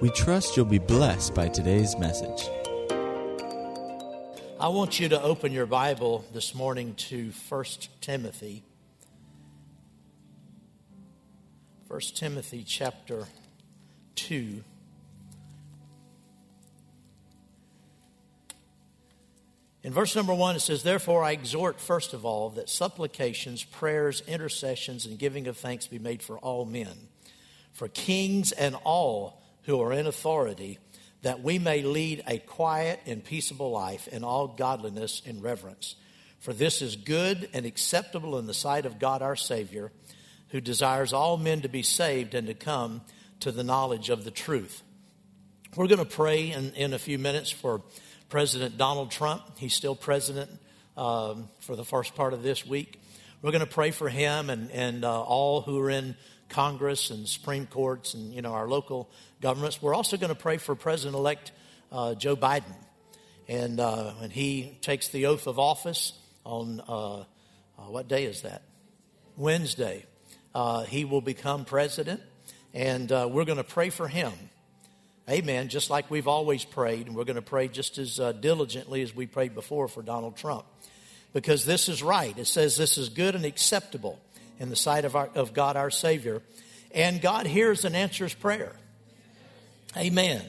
[0.00, 2.48] We trust you'll be blessed by today's message.
[4.58, 7.64] I want you to open your Bible this morning to 1
[8.00, 8.64] Timothy.
[11.88, 13.26] 1 Timothy chapter
[14.14, 14.64] 2.
[19.84, 24.22] In verse number one, it says, Therefore I exhort, first of all, that supplications, prayers,
[24.28, 27.08] intercessions, and giving of thanks be made for all men,
[27.72, 30.78] for kings and all who are in authority,
[31.22, 35.96] that we may lead a quiet and peaceable life in all godliness and reverence.
[36.38, 39.92] For this is good and acceptable in the sight of God our Savior,
[40.48, 43.02] who desires all men to be saved and to come
[43.40, 44.82] to the knowledge of the truth.
[45.74, 47.80] We're going to pray in, in a few minutes for
[48.32, 49.42] President Donald Trump.
[49.58, 50.50] He's still president
[50.96, 52.98] um, for the first part of this week.
[53.42, 56.16] We're going to pray for him and, and uh, all who are in
[56.48, 59.10] Congress and Supreme Courts and you know our local
[59.42, 59.82] governments.
[59.82, 61.52] We're also going to pray for President-elect
[61.92, 62.74] uh, Joe Biden,
[63.48, 67.24] and uh, when he takes the oath of office on uh, uh,
[67.76, 68.62] what day is that?
[69.36, 70.06] Wednesday.
[70.54, 72.22] Uh, he will become president,
[72.72, 74.32] and we're going to pray for him
[75.30, 75.68] Amen.
[75.68, 79.14] Just like we've always prayed, and we're going to pray just as uh, diligently as
[79.14, 80.64] we prayed before for Donald Trump.
[81.32, 82.36] Because this is right.
[82.36, 84.20] It says this is good and acceptable
[84.58, 86.42] in the sight of, our, of God our Savior.
[86.90, 88.72] And God hears and answers prayer.
[89.96, 90.42] Amen.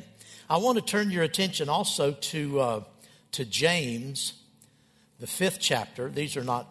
[0.49, 2.83] I want to turn your attention also to, uh,
[3.33, 4.33] to James,
[5.19, 6.09] the fifth chapter.
[6.09, 6.67] These are not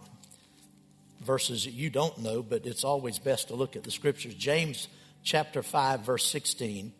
[1.20, 4.34] verses that you don't know, but it's always best to look at the scriptures.
[4.34, 4.88] James
[5.22, 6.92] chapter 5, verse 16.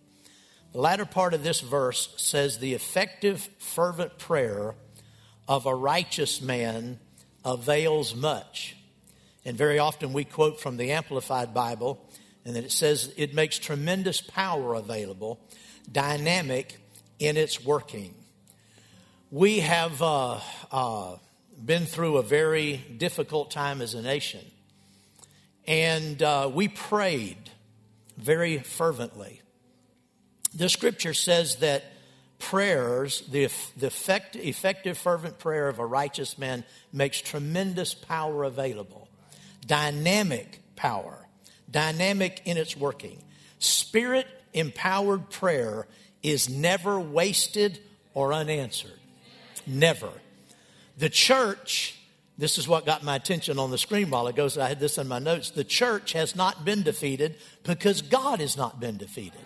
[0.73, 4.75] The latter part of this verse says, The effective, fervent prayer
[5.47, 6.99] of a righteous man
[7.44, 8.75] avails much.
[9.44, 12.03] And very often we quote from the Amplified Bible,
[12.44, 15.41] and that it says it makes tremendous power available,
[15.91, 16.78] dynamic
[17.19, 18.15] in its working.
[19.31, 20.41] We have uh,
[20.71, 21.16] uh,
[21.62, 24.44] been through a very difficult time as a nation,
[25.66, 27.50] and uh, we prayed
[28.16, 29.41] very fervently.
[30.55, 31.85] The scripture says that
[32.39, 39.09] prayers, the, the effect, effective, fervent prayer of a righteous man makes tremendous power available.
[39.67, 41.27] Dynamic power,
[41.71, 43.23] dynamic in its working.
[43.61, 45.87] Spirit empowered prayer
[46.23, 47.79] is never wasted
[48.13, 48.99] or unanswered.
[49.67, 50.11] Never.
[50.99, 51.97] The church,
[52.37, 54.59] this is what got my attention on the screen while it goes.
[54.59, 55.51] I had this in my notes.
[55.51, 59.41] The church has not been defeated because God has not been defeated.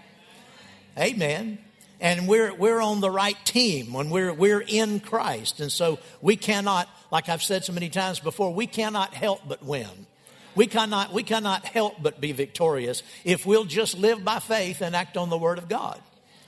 [0.99, 1.59] Amen.
[2.01, 5.61] And we're, we're on the right team when we're, we're in Christ.
[5.61, 9.63] And so we cannot, like I've said so many times before, we cannot help but
[9.63, 10.07] win.
[10.55, 14.97] We cannot, we cannot help but be victorious if we'll just live by faith and
[14.97, 16.01] act on the Word of God.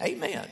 [0.03, 0.47] Amen.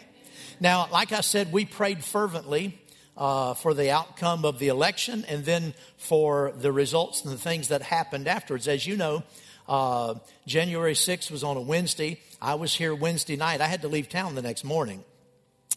[0.60, 2.78] Now, like I said, we prayed fervently
[3.16, 7.68] uh, for the outcome of the election and then for the results and the things
[7.68, 8.68] that happened afterwards.
[8.68, 9.22] As you know,
[9.69, 10.15] uh,
[10.47, 12.21] January 6th was on a Wednesday.
[12.41, 13.60] I was here Wednesday night.
[13.60, 15.04] I had to leave town the next morning.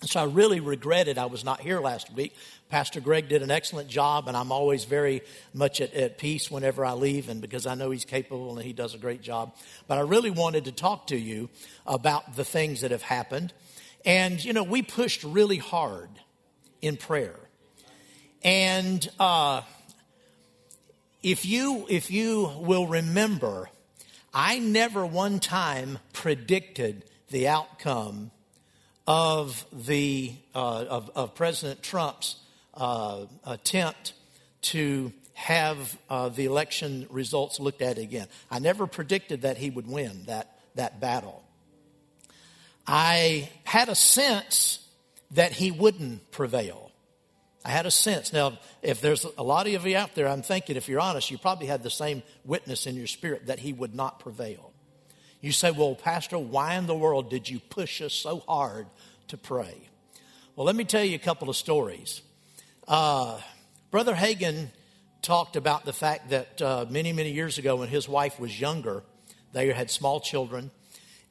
[0.03, 2.33] So I really regretted I was not here last week.
[2.69, 5.23] Pastor Greg did an excellent job, and I'm always very
[5.53, 8.71] much at, at, peace whenever I leave, and because I know he's capable and he
[8.71, 9.53] does a great job.
[9.87, 11.49] But I really wanted to talk to you
[11.85, 13.51] about the things that have happened.
[14.05, 16.09] And, you know, we pushed really hard
[16.81, 17.35] in prayer.
[18.41, 19.63] And uh,
[21.21, 23.69] if, you, if you will remember,
[24.33, 28.31] I never one time predicted the outcome
[29.07, 32.35] of the uh, of, of, President Trump's
[32.75, 34.13] uh, attempt
[34.61, 38.27] to have uh, the election results looked at again.
[38.51, 41.43] I never predicted that he would win that that battle.
[42.85, 44.85] I had a sense
[45.31, 46.88] that he wouldn't prevail.
[47.65, 48.31] I had a sense.
[48.31, 51.37] Now, if there's a lot of you out there, I'm thinking, if you're honest, you
[51.37, 54.71] probably had the same witness in your spirit that he would not prevail.
[55.41, 58.87] You say, well, Pastor, why in the world did you push us so hard
[59.27, 59.89] to pray?
[60.55, 62.21] Well, let me tell you a couple of stories.
[62.87, 63.39] Uh,
[63.91, 64.69] Brother Hagin
[65.21, 69.03] talked about the fact that uh, many, many years ago, when his wife was younger,
[69.53, 70.71] they had small children,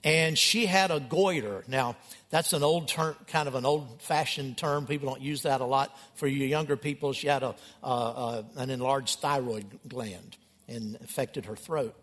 [0.04, 1.64] and she had a goiter.
[1.68, 1.96] Now,
[2.30, 4.86] that's an old term, kind of an old fashioned term.
[4.86, 5.96] People don't use that a lot.
[6.14, 10.36] For you younger people, she had a, uh, uh, an enlarged thyroid gland
[10.68, 11.94] and affected her throat.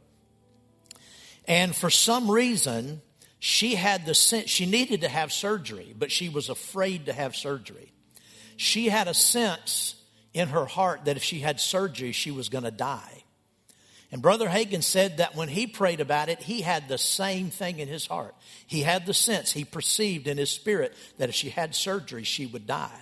[1.48, 3.02] And for some reason,
[3.40, 7.36] she had the sense she needed to have surgery, but she was afraid to have
[7.36, 7.92] surgery.
[8.58, 9.96] She had a sense
[10.34, 13.25] in her heart that if she had surgery, she was going to die.
[14.16, 17.80] And Brother Hagin said that when he prayed about it, he had the same thing
[17.80, 18.34] in his heart.
[18.66, 22.46] He had the sense, he perceived in his spirit that if she had surgery, she
[22.46, 22.98] would die.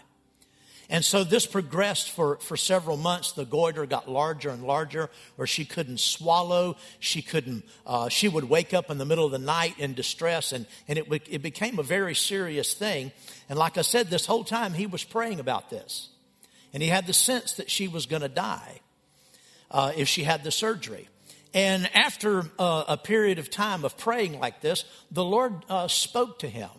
[0.90, 3.34] And so this progressed for, for several months.
[3.34, 6.78] The goiter got larger and larger, where she couldn't swallow.
[7.00, 10.52] She couldn't, uh, she would wake up in the middle of the night in distress,
[10.52, 13.12] and, and it, it became a very serious thing.
[13.50, 16.10] And like I said, this whole time he was praying about this.
[16.74, 18.80] And he had the sense that she was going to die
[19.74, 21.10] uh, if she had the surgery.
[21.54, 26.40] And after uh, a period of time of praying like this, the Lord uh, spoke
[26.40, 26.70] to him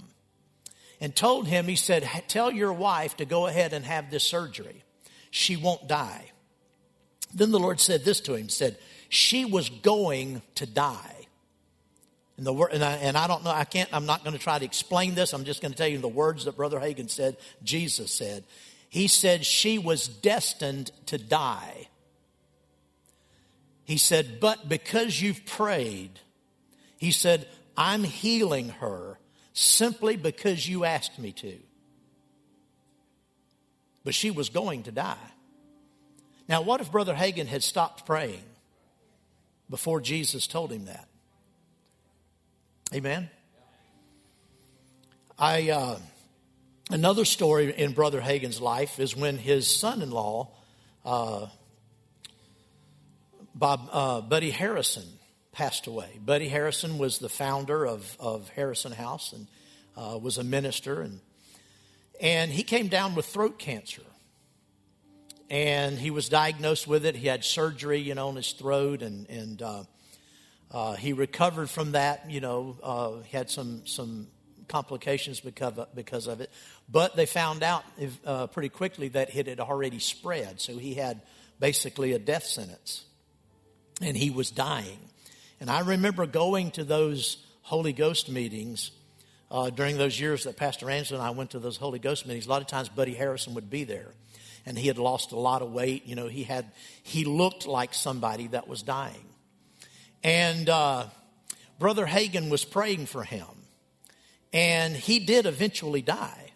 [1.00, 4.82] and told him, He said, Tell your wife to go ahead and have this surgery.
[5.30, 6.30] She won't die.
[7.34, 11.26] Then the Lord said this to him, said, She was going to die.
[12.36, 14.58] And, the and, I, and I don't know, I can't, I'm not going to try
[14.58, 15.32] to explain this.
[15.32, 18.42] I'm just going to tell you the words that Brother Hagin said, Jesus said.
[18.88, 21.88] He said she was destined to die.
[23.84, 26.20] He said, But because you've prayed,
[26.96, 27.46] he said,
[27.76, 29.18] I'm healing her
[29.52, 31.58] simply because you asked me to.
[34.04, 35.16] But she was going to die.
[36.48, 38.44] Now, what if Brother Hagin had stopped praying
[39.70, 41.08] before Jesus told him that?
[42.92, 43.30] Amen.
[45.38, 45.98] I uh,
[46.90, 50.48] another story in Brother Hagin's life is when his son-in-law,
[51.04, 51.46] uh,
[53.54, 55.04] Bob uh, Buddy Harrison,
[55.54, 56.18] passed away.
[56.22, 59.46] Buddy Harrison was the founder of, of Harrison House and
[59.96, 61.00] uh, was a minister.
[61.00, 61.20] And,
[62.20, 64.02] and he came down with throat cancer.
[65.48, 67.14] And he was diagnosed with it.
[67.14, 69.02] He had surgery, you know, on his throat.
[69.02, 69.84] And, and uh,
[70.72, 74.26] uh, he recovered from that, you know, uh, he had some, some
[74.66, 76.50] complications because of, because of it.
[76.88, 77.84] But they found out
[78.26, 80.60] uh, pretty quickly that it had already spread.
[80.60, 81.20] So he had
[81.60, 83.04] basically a death sentence.
[84.00, 84.98] And he was dying.
[85.60, 88.90] And I remember going to those Holy Ghost meetings
[89.50, 92.46] uh, during those years that Pastor Angela and I went to those Holy Ghost meetings.
[92.46, 94.12] A lot of times Buddy Harrison would be there.
[94.66, 96.06] And he had lost a lot of weight.
[96.06, 96.66] You know, he had,
[97.02, 99.24] he looked like somebody that was dying.
[100.22, 101.06] And uh,
[101.78, 103.46] Brother Hagin was praying for him.
[104.52, 106.52] And he did eventually die.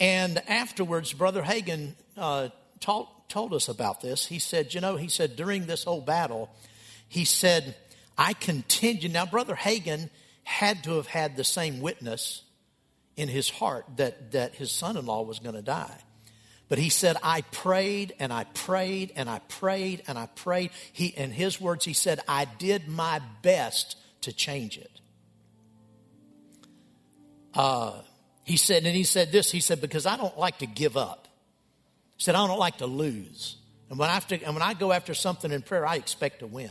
[0.00, 2.48] And afterwards, Brother Hagin uh,
[2.80, 4.26] taught, told us about this.
[4.26, 6.50] He said, you know, he said, during this whole battle,
[7.08, 7.76] he said,
[8.16, 9.08] I continue.
[9.08, 10.10] Now, Brother Hagin
[10.44, 12.42] had to have had the same witness
[13.16, 15.98] in his heart that, that his son in law was going to die.
[16.68, 20.70] But he said, I prayed and I prayed and I prayed and I prayed.
[20.92, 24.90] He, in his words, he said, I did my best to change it.
[27.54, 28.00] Uh,
[28.44, 31.27] he said, and he said this, he said, because I don't like to give up.
[32.18, 33.56] He said, I don't like to lose.
[33.90, 36.46] And when I, to, and when I go after something in prayer, I expect to
[36.46, 36.70] win.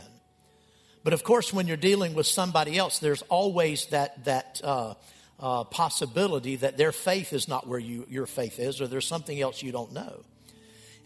[1.02, 4.94] But of course, when you're dealing with somebody else, there's always that, that uh,
[5.40, 9.40] uh, possibility that their faith is not where you, your faith is, or there's something
[9.40, 10.22] else you don't know.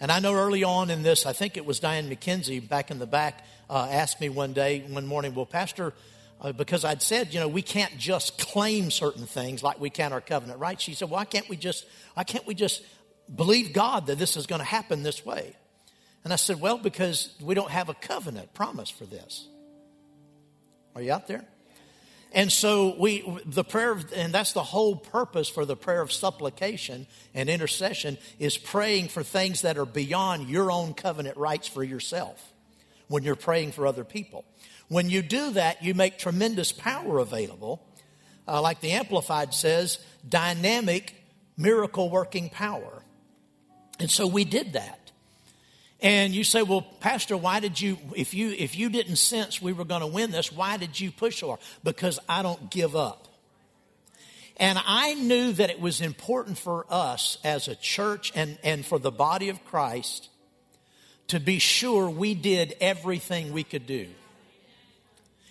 [0.01, 2.99] And I know early on in this, I think it was Diane McKenzie back in
[2.99, 5.93] the back uh, asked me one day, one morning, well, Pastor,
[6.41, 10.13] uh, because I'd said, you know, we can't just claim certain things like we can
[10.13, 10.81] our covenant right?
[10.81, 12.83] She said, why can't we just, why can't we just
[13.35, 15.57] believe God that this is going to happen this way?
[16.25, 19.49] And I said, well, because we don't have a covenant promise for this.
[20.95, 21.45] Are you out there?
[22.35, 27.07] And so we, the prayer, and that's the whole purpose for the prayer of supplication
[27.35, 32.53] and intercession is praying for things that are beyond your own covenant rights for yourself
[33.09, 34.45] when you're praying for other people.
[34.89, 37.87] When you do that, you make tremendous power available.
[38.49, 41.15] Uh, like the Amplified says, dynamic
[41.57, 43.02] miracle working power.
[44.03, 45.13] And so we did that.
[46.01, 49.73] And you say, well, Pastor, why did you, if you, if you didn't sense we
[49.73, 51.61] were going to win this, why did you push for?
[51.85, 53.29] Because I don't give up.
[54.57, 58.99] And I knew that it was important for us as a church and, and for
[58.99, 60.29] the body of Christ
[61.29, 64.09] to be sure we did everything we could do.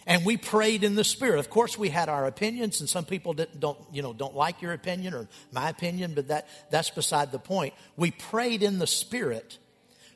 [0.07, 1.39] And we prayed in the spirit.
[1.39, 4.73] Of course, we had our opinions, and some people don't, you know, don't like your
[4.73, 7.73] opinion or my opinion, but that, that's beside the point.
[7.95, 9.59] We prayed in the spirit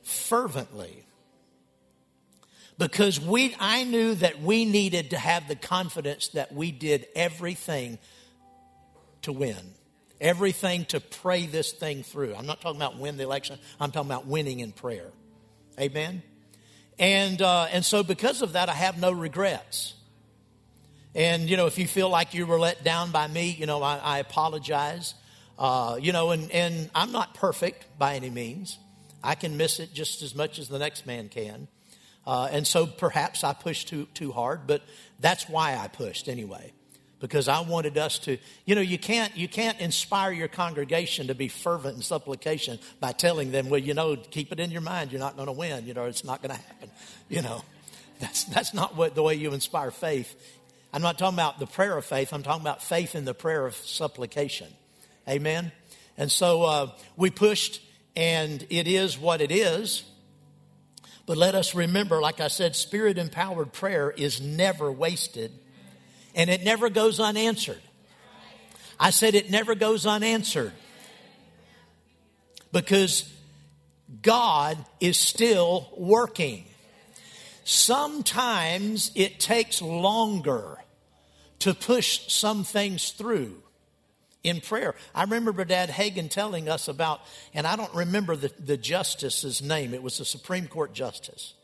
[0.02, 1.04] fervently
[2.78, 7.98] because we I knew that we needed to have the confidence that we did everything
[9.22, 9.56] to win.
[10.20, 12.34] Everything to pray this thing through.
[12.34, 13.58] I'm not talking about win the election.
[13.78, 15.10] I'm talking about winning in prayer.
[15.78, 16.22] Amen.
[16.98, 19.94] And uh, and so because of that, I have no regrets.
[21.16, 23.82] And, you know, if you feel like you were let down by me, you know,
[23.82, 25.14] I, I apologize.
[25.58, 28.78] Uh, you know, and, and I'm not perfect by any means.
[29.24, 31.68] I can miss it just as much as the next man can.
[32.26, 34.82] Uh, and so perhaps I pushed too, too hard, but
[35.18, 36.74] that's why I pushed anyway.
[37.18, 41.34] Because I wanted us to, you know, you can't, you can't inspire your congregation to
[41.34, 45.12] be fervent in supplication by telling them, well, you know, keep it in your mind,
[45.12, 46.90] you're not going to win, you know, it's not going to happen.
[47.30, 47.64] You know,
[48.20, 50.34] that's, that's not what the way you inspire faith.
[50.92, 53.66] I'm not talking about the prayer of faith, I'm talking about faith in the prayer
[53.66, 54.68] of supplication.
[55.26, 55.72] Amen?
[56.18, 57.80] And so uh, we pushed,
[58.14, 60.04] and it is what it is.
[61.24, 65.50] But let us remember, like I said, spirit empowered prayer is never wasted
[66.36, 67.80] and it never goes unanswered.
[69.00, 70.72] I said it never goes unanswered
[72.72, 73.30] because
[74.22, 76.64] God is still working.
[77.64, 80.76] Sometimes it takes longer
[81.60, 83.56] to push some things through
[84.44, 84.94] in prayer.
[85.14, 87.20] I remember Dad Hagin telling us about,
[87.52, 89.92] and I don't remember the, the justice's name.
[89.94, 91.54] It was a Supreme Court justice.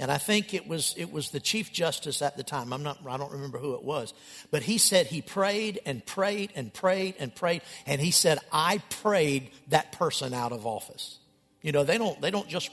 [0.00, 2.72] And I think it was, it was the Chief Justice at the time.
[2.72, 4.14] I'm not, I don't remember who it was.
[4.50, 7.60] But he said he prayed and prayed and prayed and prayed.
[7.84, 11.18] And he said, I prayed that person out of office.
[11.60, 12.70] You know, they don't, they don't just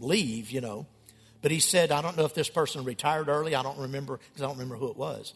[0.00, 0.86] leave, you know.
[1.42, 3.54] But he said, I don't know if this person retired early.
[3.54, 5.34] I don't remember, because I don't remember who it was.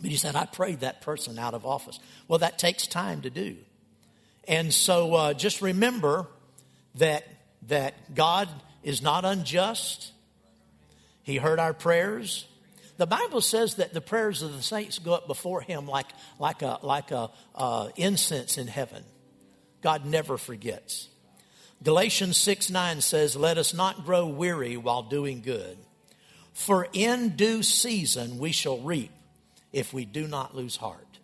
[0.00, 1.98] But he said, I prayed that person out of office.
[2.28, 3.56] Well, that takes time to do.
[4.46, 6.28] And so uh, just remember
[6.94, 7.24] that,
[7.66, 8.48] that God
[8.84, 10.11] is not unjust.
[11.22, 12.46] He heard our prayers.
[12.96, 16.06] The Bible says that the prayers of the saints go up before him like,
[16.38, 19.04] like a, like a uh, incense in heaven.
[19.82, 21.08] God never forgets.
[21.82, 25.76] Galatians 6 9 says, Let us not grow weary while doing good,
[26.52, 29.10] for in due season we shall reap
[29.72, 31.18] if we do not lose heart.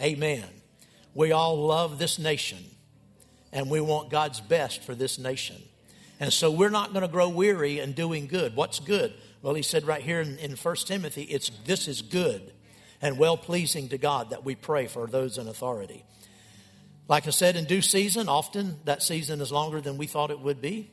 [0.00, 0.44] Amen.
[1.14, 2.58] We all love this nation
[3.52, 5.60] and we want God's best for this nation.
[6.20, 8.54] And so we're not going to grow weary in doing good.
[8.54, 9.14] What's good?
[9.42, 12.52] Well, he said right here in, in 1 Timothy, it's this is good
[13.00, 16.04] and well pleasing to God that we pray for those in authority.
[17.08, 20.40] Like I said, in due season, often that season is longer than we thought it
[20.40, 20.90] would be.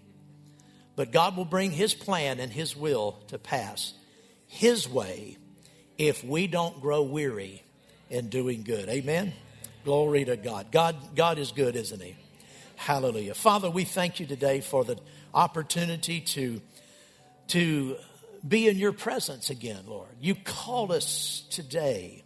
[0.95, 3.93] But God will bring His plan and His will to pass
[4.47, 5.37] His way
[5.97, 7.63] if we don't grow weary
[8.09, 8.89] in doing good.
[8.89, 9.33] Amen.
[9.83, 10.71] Glory to God.
[10.71, 12.15] God, God is good, isn't He?
[12.77, 13.33] Hallelujah.
[13.33, 14.97] Father, we thank you today for the
[15.37, 16.59] opportunity to,
[17.49, 17.95] to
[18.45, 20.09] be in your presence again, Lord.
[20.19, 22.23] You called us today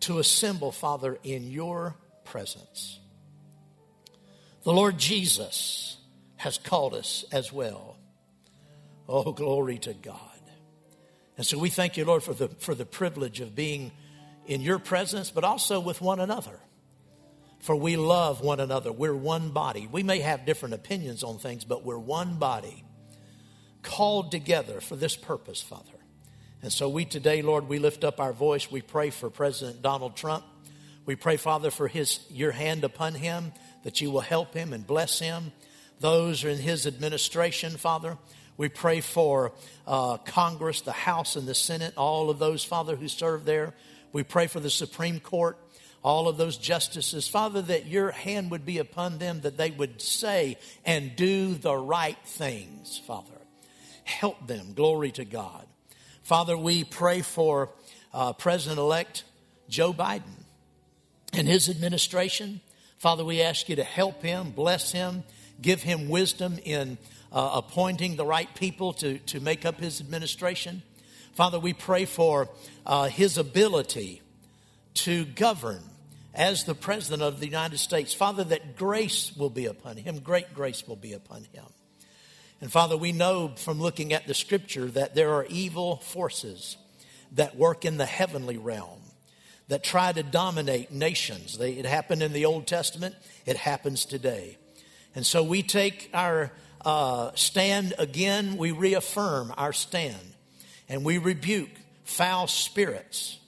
[0.00, 1.94] to assemble, Father, in your
[2.24, 2.98] presence.
[4.64, 5.96] The Lord Jesus
[6.36, 7.96] has called us as well.
[9.08, 10.18] Oh, glory to God.
[11.36, 13.92] And so we thank you, Lord, for the, for the privilege of being
[14.46, 16.58] in your presence, but also with one another.
[17.62, 18.90] For we love one another.
[18.90, 19.88] We're one body.
[19.90, 22.84] We may have different opinions on things, but we're one body
[23.82, 25.92] called together for this purpose, Father.
[26.60, 28.68] And so we today, Lord, we lift up our voice.
[28.70, 30.44] We pray for President Donald Trump.
[31.06, 33.52] We pray, Father, for his your hand upon him,
[33.84, 35.52] that you will help him and bless him.
[36.00, 38.18] Those in his administration, Father.
[38.56, 39.52] We pray for
[39.86, 43.72] uh, Congress, the House, and the Senate, all of those, Father, who serve there.
[44.12, 45.56] We pray for the Supreme Court,
[46.02, 47.28] all of those justices.
[47.28, 51.76] Father, that your hand would be upon them, that they would say and do the
[51.76, 53.28] right things, Father.
[54.04, 54.72] Help them.
[54.74, 55.64] Glory to God.
[56.22, 57.70] Father, we pray for
[58.12, 59.24] uh, President elect
[59.68, 60.44] Joe Biden
[61.32, 62.60] and his administration.
[62.98, 65.22] Father, we ask you to help him, bless him,
[65.60, 66.98] give him wisdom in
[67.32, 70.82] uh, appointing the right people to, to make up his administration.
[71.34, 72.48] Father, we pray for
[72.84, 74.20] uh, his ability
[74.94, 75.82] to govern
[76.34, 78.14] as the President of the United States.
[78.14, 81.64] Father, that grace will be upon him, great grace will be upon him.
[82.60, 86.76] And Father, we know from looking at the scripture that there are evil forces
[87.32, 89.00] that work in the heavenly realm
[89.68, 91.58] that try to dominate nations.
[91.58, 93.14] They, it happened in the Old Testament,
[93.46, 94.58] it happens today.
[95.14, 96.52] And so we take our
[96.84, 100.34] uh, stand again, we reaffirm our stand
[100.88, 101.70] and we rebuke
[102.04, 103.38] foul spirits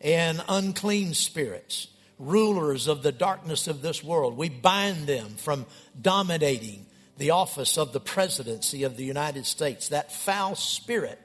[0.00, 1.88] and unclean spirits,
[2.18, 4.36] rulers of the darkness of this world.
[4.36, 5.66] We bind them from
[6.00, 6.86] dominating
[7.18, 11.18] the office of the presidency of the United States, that foul spirit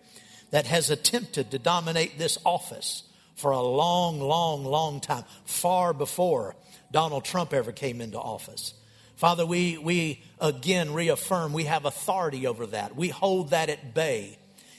[0.51, 3.03] that has attempted to dominate this office
[3.35, 6.55] for a long, long, long time, far before
[6.91, 8.73] Donald Trump ever came into office.
[9.15, 12.95] Father, we, we again reaffirm we have authority over that.
[12.95, 14.37] We hold that at bay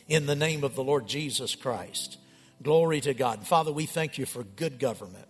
[0.09, 2.19] in the name of the Lord Jesus Christ.
[2.63, 3.47] Glory to God.
[3.47, 5.28] Father, we thank you for good government.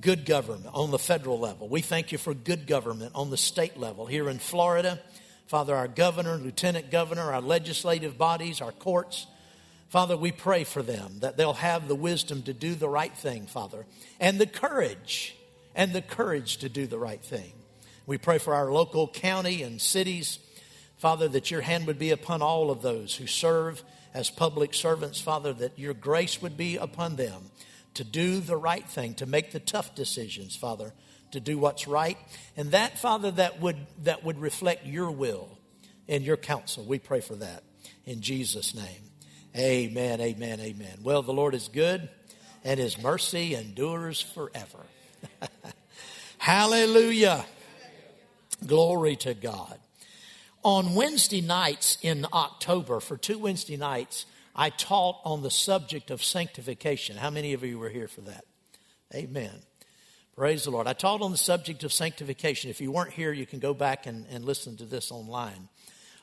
[0.00, 1.68] Good government on the federal level.
[1.68, 4.06] We thank you for good government on the state level.
[4.06, 5.00] Here in Florida,
[5.46, 9.26] Father, our governor, lieutenant governor, our legislative bodies, our courts,
[9.88, 13.46] Father, we pray for them that they'll have the wisdom to do the right thing,
[13.46, 13.86] Father,
[14.18, 15.36] and the courage,
[15.76, 17.52] and the courage to do the right thing.
[18.04, 20.40] We pray for our local county and cities,
[20.98, 25.20] Father, that your hand would be upon all of those who serve as public servants,
[25.20, 27.50] Father, that your grace would be upon them
[27.94, 30.92] to do the right thing, to make the tough decisions, Father,
[31.30, 32.18] to do what's right.
[32.56, 35.58] And that, Father, that would, that would reflect your will
[36.08, 36.84] and your counsel.
[36.84, 37.62] We pray for that
[38.04, 39.10] in Jesus' name.
[39.56, 40.98] Amen, amen, amen.
[41.02, 42.08] Well, the Lord is good
[42.64, 44.80] and his mercy endures forever.
[46.38, 47.44] Hallelujah.
[48.66, 49.78] Glory to God.
[50.62, 54.24] On Wednesday nights in October, for two Wednesday nights,
[54.54, 57.16] I taught on the subject of sanctification.
[57.16, 58.44] How many of you were here for that?
[59.14, 59.50] Amen.
[60.36, 60.86] Praise the Lord.
[60.86, 62.70] I taught on the subject of sanctification.
[62.70, 65.68] If you weren't here, you can go back and, and listen to this online.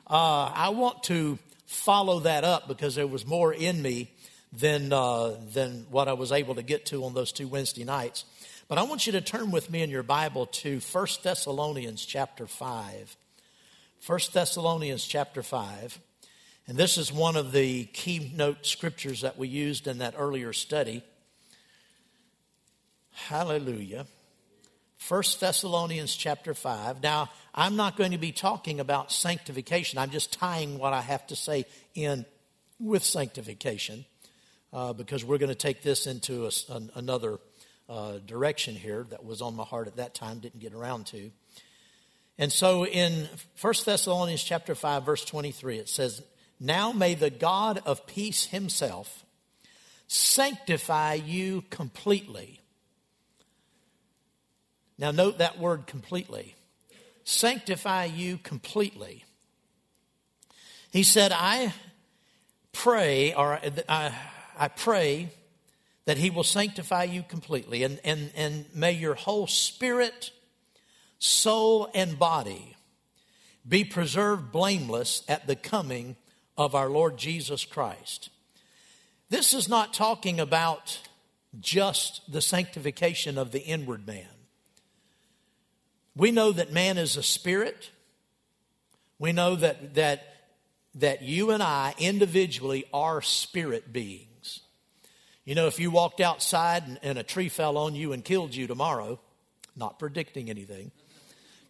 [0.07, 4.11] Uh, I want to follow that up because there was more in me
[4.51, 8.25] than, uh, than what I was able to get to on those two Wednesday nights.
[8.67, 12.47] But I want you to turn with me in your Bible to 1 Thessalonians chapter
[12.47, 13.17] 5.
[14.05, 15.99] 1 Thessalonians chapter 5.
[16.71, 21.03] And this is one of the keynote scriptures that we used in that earlier study.
[23.11, 24.05] Hallelujah.
[25.05, 27.03] 1 Thessalonians chapter 5.
[27.03, 29.99] Now, I'm not going to be talking about sanctification.
[29.99, 32.25] I'm just tying what I have to say in
[32.79, 34.05] with sanctification
[34.71, 37.39] uh, because we're going to take this into a, an, another
[37.89, 41.31] uh, direction here that was on my heart at that time, didn't get around to.
[42.37, 43.27] And so in
[43.59, 46.23] 1 Thessalonians chapter 5 verse 23 it says,
[46.63, 49.25] "Now may the God of peace himself
[50.07, 52.61] sanctify you completely."
[54.97, 56.55] Now, note that word completely.
[57.23, 59.25] Sanctify you completely.
[60.91, 61.73] He said, I
[62.71, 64.13] pray, or I,
[64.59, 65.29] I pray
[66.05, 70.31] that he will sanctify you completely, and, and, and may your whole spirit,
[71.17, 72.75] soul, and body
[73.67, 76.15] be preserved blameless at the coming
[76.61, 78.29] of our Lord Jesus Christ.
[79.29, 80.99] This is not talking about
[81.59, 84.27] just the sanctification of the inward man.
[86.15, 87.89] We know that man is a spirit.
[89.17, 90.23] We know that, that,
[90.95, 94.59] that you and I individually are spirit beings.
[95.45, 98.53] You know, if you walked outside and, and a tree fell on you and killed
[98.53, 99.19] you tomorrow,
[99.75, 100.91] not predicting anything,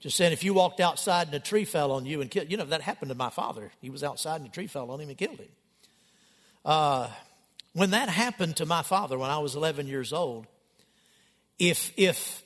[0.02, 2.58] just saying if you walked outside and a tree fell on you and killed, you
[2.58, 3.72] know, that happened to my father.
[3.82, 5.50] He was outside and a tree fell on him and killed him.
[6.66, 7.08] Uh,
[7.74, 10.48] when that happened to my father when I was 11 years old,
[11.60, 12.44] if, if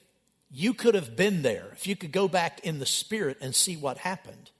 [0.51, 3.77] you could have been there if you could go back in the spirit and see
[3.77, 4.51] what happened.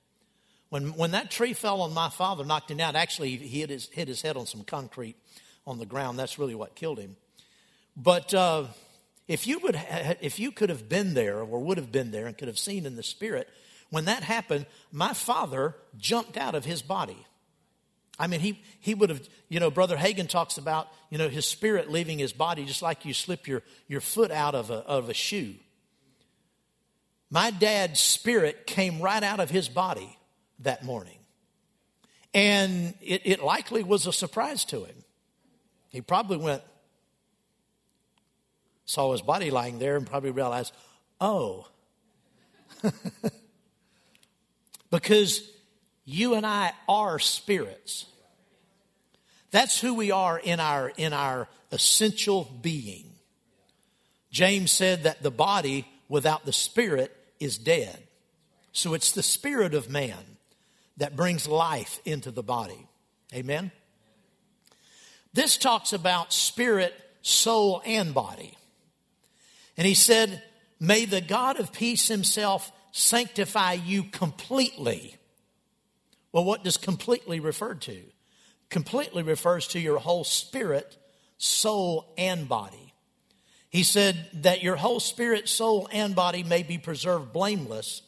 [0.70, 3.88] When, when that tree fell on my father, knocked him out, actually, he hit his,
[3.90, 5.16] hit his head on some concrete
[5.68, 6.18] on the ground.
[6.18, 7.18] That's really what killed him.
[7.96, 8.66] But uh,
[9.28, 12.28] if, you would ha- if you could have been there or would have been there
[12.28, 13.50] and could have seen in the spirit,
[13.90, 17.26] when that happened, my father jumped out of his body.
[18.18, 21.46] I mean, he, he would have, you know, Brother Hagin talks about, you know, his
[21.46, 25.10] spirit leaving his body just like you slip your, your foot out of a, of
[25.10, 25.56] a shoe.
[27.30, 30.18] My dad's spirit came right out of his body
[30.60, 31.18] that morning.
[32.34, 34.96] And it, it likely was a surprise to him.
[35.90, 36.62] He probably went,
[38.86, 40.74] saw his body lying there, and probably realized,
[41.20, 41.68] oh.
[44.92, 45.50] because
[46.06, 48.06] you and I are spirits.
[49.52, 53.12] That's who we are in our, in our essential being.
[54.32, 57.98] James said that the body without the spirit is dead.
[58.72, 60.38] So it's the spirit of man
[60.98, 62.88] that brings life into the body.
[63.34, 63.72] Amen?
[65.34, 68.58] This talks about spirit, soul, and body.
[69.78, 70.44] And he said,
[70.80, 75.16] May the God of peace himself sanctify you completely.
[76.32, 78.02] Well, what does completely refer to?
[78.70, 80.98] Completely refers to your whole spirit,
[81.38, 82.94] soul, and body.
[83.70, 88.02] He said that your whole spirit, soul, and body may be preserved blameless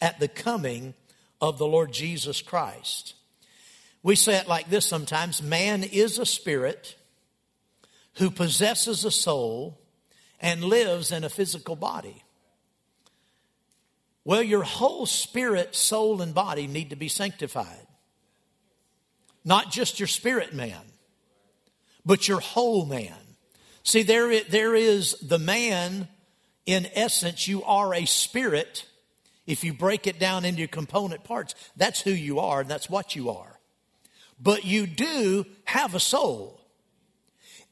[0.00, 0.94] at the coming
[1.40, 3.14] of the Lord Jesus Christ.
[4.02, 6.96] We say it like this sometimes man is a spirit
[8.14, 9.78] who possesses a soul
[10.40, 12.22] and lives in a physical body.
[14.24, 17.86] Well, your whole spirit, soul, and body need to be sanctified.
[19.44, 20.82] Not just your spirit man,
[22.04, 23.14] but your whole man.
[23.84, 26.08] See, there, there is the man,
[26.66, 28.84] in essence, you are a spirit.
[29.46, 33.14] If you break it down into component parts, that's who you are and that's what
[33.14, 33.60] you are.
[34.40, 36.55] But you do have a soul.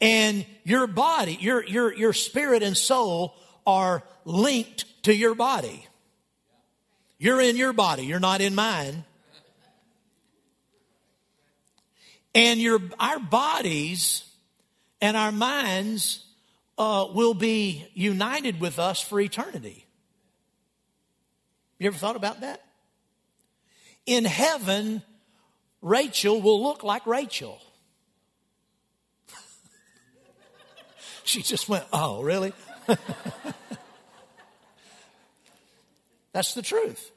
[0.00, 3.34] And your body, your, your, your spirit and soul
[3.66, 5.86] are linked to your body.
[7.18, 9.04] You're in your body, you're not in mine.
[12.34, 14.24] And your, our bodies
[15.00, 16.24] and our minds
[16.76, 19.86] uh, will be united with us for eternity.
[21.78, 22.62] You ever thought about that?
[24.06, 25.02] In heaven,
[25.80, 27.60] Rachel will look like Rachel.
[31.26, 32.52] she just went, Oh, really?
[36.32, 37.10] That's the truth.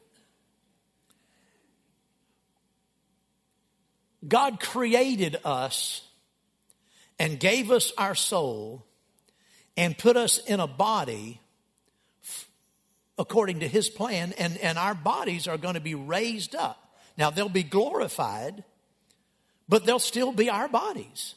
[4.28, 6.02] God created us
[7.20, 8.84] and gave us our soul
[9.76, 11.39] and put us in a body
[13.17, 17.00] according to his plan, and, and our bodies are going to be raised up.
[17.17, 18.63] Now, they'll be glorified,
[19.67, 21.34] but they'll still be our bodies.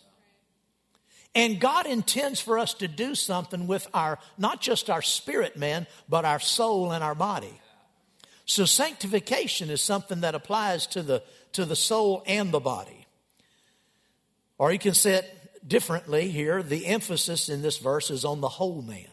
[1.35, 5.87] And God intends for us to do something with our, not just our spirit man,
[6.09, 7.61] but our soul and our body.
[8.47, 13.07] So sanctification is something that applies to the, to the soul and the body.
[14.59, 16.63] Or you can say it differently here.
[16.63, 19.07] The emphasis in this verse is on the whole man.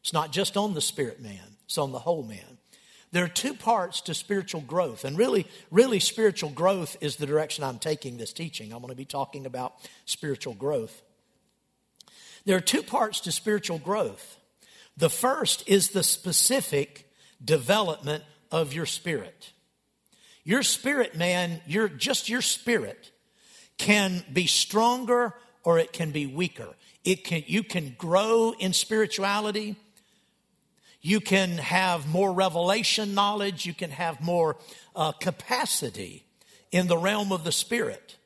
[0.00, 2.58] It's not just on the spirit man, it's on the whole man.
[3.10, 7.64] There are two parts to spiritual growth, and really, really, spiritual growth is the direction
[7.64, 8.70] I'm taking this teaching.
[8.70, 11.02] I'm going to be talking about spiritual growth.
[12.44, 14.38] There are two parts to spiritual growth.
[14.96, 17.10] The first is the specific
[17.44, 19.52] development of your spirit.
[20.44, 23.10] Your spirit, man, your just your spirit
[23.76, 26.74] can be stronger or it can be weaker.
[27.04, 29.76] It can you can grow in spirituality.
[31.00, 33.66] You can have more revelation knowledge.
[33.66, 34.56] You can have more
[34.96, 36.24] uh, capacity
[36.72, 38.16] in the realm of the spirit,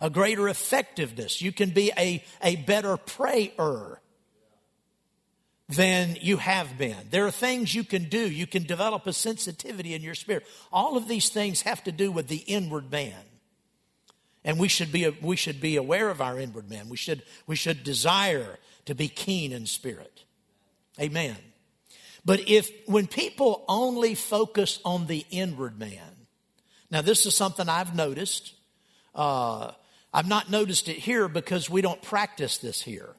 [0.00, 1.40] a greater effectiveness.
[1.40, 4.00] You can be a, a better prayer
[5.68, 7.08] than you have been.
[7.10, 8.30] There are things you can do.
[8.30, 10.46] You can develop a sensitivity in your spirit.
[10.72, 13.14] All of these things have to do with the inward man.
[14.44, 16.88] And we should be, we should be aware of our inward man.
[16.88, 20.22] We should, we should desire to be keen in spirit.
[21.00, 21.36] Amen.
[22.24, 26.26] But if, when people only focus on the inward man,
[26.92, 28.54] now this is something I've noticed.
[29.14, 29.72] Uh,
[30.16, 33.14] I've not noticed it here because we don't practice this here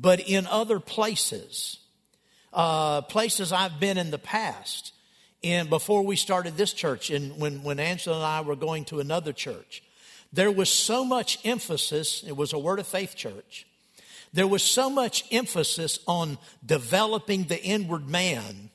[0.00, 1.78] but in other places,
[2.52, 4.92] uh, places I've been in the past,
[5.42, 9.00] and before we started this church, and when, when Angela and I were going to
[9.00, 9.82] another church,
[10.32, 13.66] there was so much emphasis, it was a Word of Faith church,
[14.32, 18.70] there was so much emphasis on developing the inward man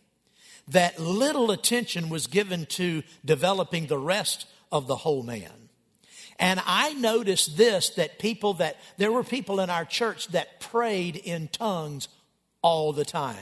[0.67, 5.62] that little attention was given to developing the rest of the whole man.
[6.39, 11.15] And I noticed this that people that, there were people in our church that prayed
[11.15, 12.07] in tongues
[12.61, 13.37] all the time.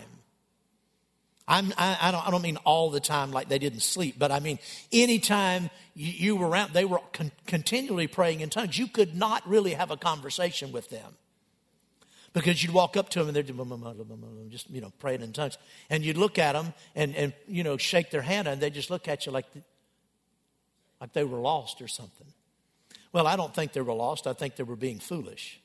[1.47, 4.31] I'm, I, I, don't, I don't mean all the time like they didn't sleep, but
[4.31, 4.59] I mean
[4.91, 8.77] anytime you, you were around, they were con- continually praying in tongues.
[8.77, 11.17] You could not really have a conversation with them
[12.33, 13.43] because you'd walk up to them and they're
[14.49, 15.57] just you know praying in tongues,
[15.89, 18.89] and you'd look at them and and you know shake their hand and they just
[18.89, 19.45] look at you like
[21.01, 22.27] like they were lost or something.
[23.13, 24.27] Well, I don't think they were lost.
[24.27, 25.59] I think they were being foolish.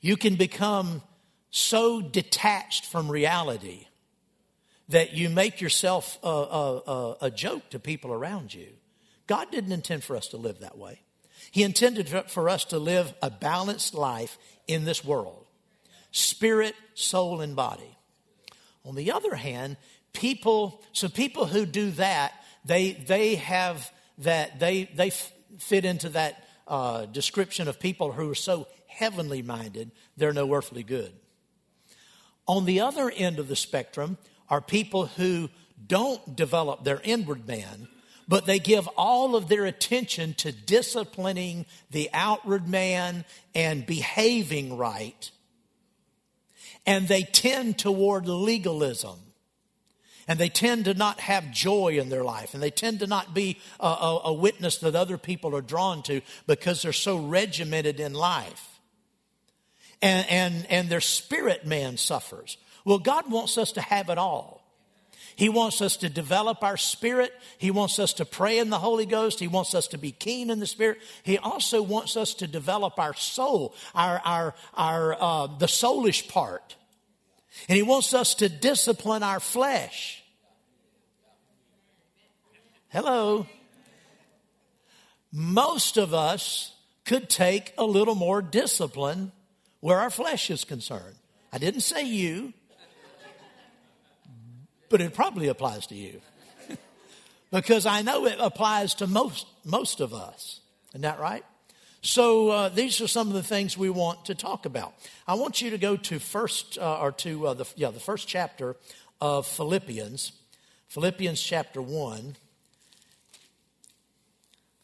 [0.00, 1.02] You can become
[1.50, 3.86] so detached from reality
[4.88, 8.68] that you make yourself a, a, a, joke to people around you.
[9.26, 11.00] God didn't intend for us to live that way.
[11.50, 15.46] He intended for us to live a balanced life in this world
[16.10, 17.96] spirit, soul, and body.
[18.84, 19.76] On the other hand,
[20.12, 22.32] people, so people who do that,
[22.64, 25.10] they, they have that, they, they
[25.58, 30.82] fit into that uh, description of people who are so heavenly minded, they're no earthly
[30.82, 31.12] good.
[32.46, 35.48] On the other end of the spectrum are people who
[35.86, 37.88] don't develop their inward man,
[38.28, 45.30] but they give all of their attention to disciplining the outward man and behaving right.
[46.86, 49.18] And they tend toward legalism
[50.28, 53.34] and they tend to not have joy in their life and they tend to not
[53.34, 58.00] be a, a, a, witness that other people are drawn to because they're so regimented
[58.00, 58.80] in life
[60.00, 64.62] and, and, and their spirit man suffers well god wants us to have it all
[65.36, 67.32] He wants us to develop our spirit.
[67.58, 69.40] He wants us to pray in the Holy Ghost.
[69.40, 70.98] He wants us to be keen in the Spirit.
[71.22, 76.76] He also wants us to develop our soul, our, our, our, uh, the soulish part.
[77.68, 80.22] And He wants us to discipline our flesh.
[82.88, 83.46] Hello.
[85.32, 89.32] Most of us could take a little more discipline
[89.80, 91.16] where our flesh is concerned.
[91.52, 92.52] I didn't say you
[94.92, 96.20] but it probably applies to you.
[97.50, 100.60] because I know it applies to most, most of us.
[100.90, 101.44] Isn't that right?
[102.02, 104.92] So uh, these are some of the things we want to talk about.
[105.26, 108.26] I want you to go to first uh, or to uh, the yeah the first
[108.26, 108.76] chapter
[109.20, 110.32] of Philippians,
[110.88, 112.36] Philippians chapter one.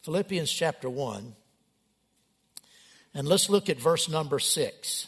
[0.03, 1.35] Philippians chapter one,
[3.13, 5.07] and let's look at verse number six.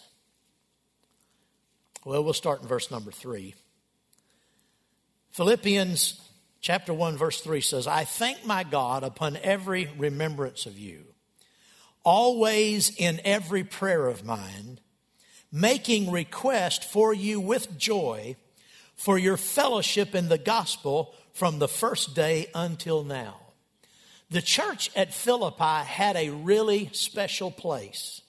[2.04, 3.56] Well, we'll start in verse number three.
[5.32, 6.20] Philippians
[6.60, 11.06] chapter 1 verse 3 says, I thank my God upon every remembrance of you,
[12.04, 14.80] always in every prayer of mine,
[15.52, 18.36] making request for you with joy
[18.96, 23.38] for your fellowship in the gospel from the first day until now.
[24.30, 28.22] The church at Philippi had a really special place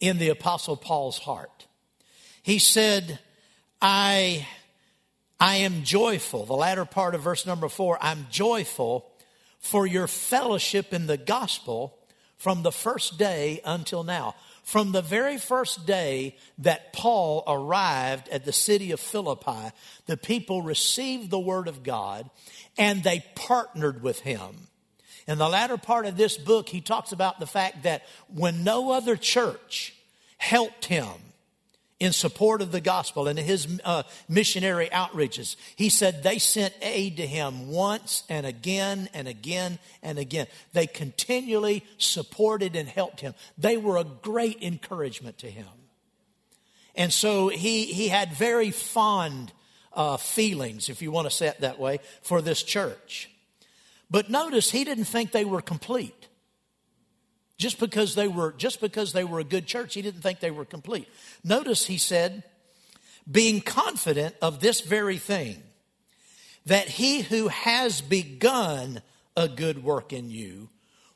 [0.00, 1.66] in the Apostle Paul's heart.
[2.42, 3.18] He said,
[3.80, 4.46] I
[5.38, 6.46] I am joyful.
[6.46, 9.10] The latter part of verse number four, I'm joyful
[9.58, 11.95] for your fellowship in the gospel
[12.36, 14.34] from the first day until now.
[14.62, 19.72] From the very first day that Paul arrived at the city of Philippi,
[20.06, 22.28] the people received the word of God
[22.76, 24.68] and they partnered with him.
[25.28, 28.92] In the latter part of this book, he talks about the fact that when no
[28.92, 29.94] other church
[30.36, 31.10] helped him,
[31.98, 35.56] in support of the gospel and his uh, missionary outreaches.
[35.76, 40.46] He said they sent aid to him once and again and again and again.
[40.72, 43.34] They continually supported and helped him.
[43.56, 45.66] They were a great encouragement to him.
[46.94, 49.52] And so he, he had very fond
[49.92, 53.30] uh, feelings, if you want to say it that way, for this church.
[54.10, 56.15] But notice he didn't think they were complete.
[57.58, 60.50] Just because they were just because they were a good church, he didn't think they
[60.50, 61.08] were complete.
[61.42, 62.44] Notice he said,
[63.30, 65.62] being confident of this very thing,
[66.66, 69.00] that he who has begun
[69.36, 70.68] a good work in you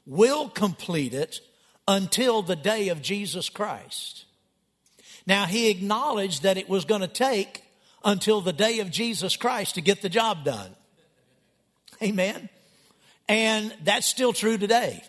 [0.06, 1.40] will complete it
[1.86, 4.24] until the day of Jesus Christ.
[5.26, 7.62] Now, he acknowledged that it was going to take
[8.04, 10.74] until the day of Jesus Christ to get the job done.
[12.02, 12.48] Amen.
[13.28, 15.02] And that's still true today.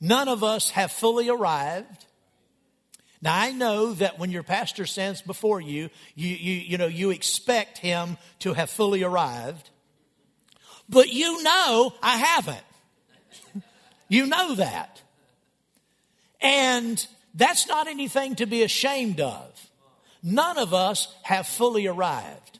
[0.00, 2.06] None of us have fully arrived.
[3.22, 7.10] Now I know that when your pastor stands before you, you, you, you know, you
[7.10, 9.70] expect him to have fully arrived.
[10.88, 12.64] But you know I haven't.
[14.08, 15.02] you know that.
[16.40, 17.04] And
[17.34, 19.70] that's not anything to be ashamed of.
[20.22, 22.58] None of us have fully arrived.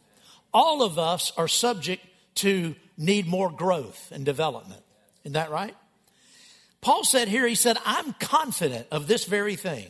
[0.52, 2.04] All of us are subject
[2.36, 4.82] to need more growth and development.
[5.24, 5.74] Isn't that right?
[6.80, 9.88] Paul said here, he said, I'm confident of this very thing,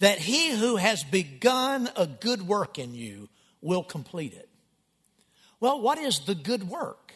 [0.00, 3.28] that he who has begun a good work in you
[3.60, 4.48] will complete it.
[5.60, 7.14] Well, what is the good work?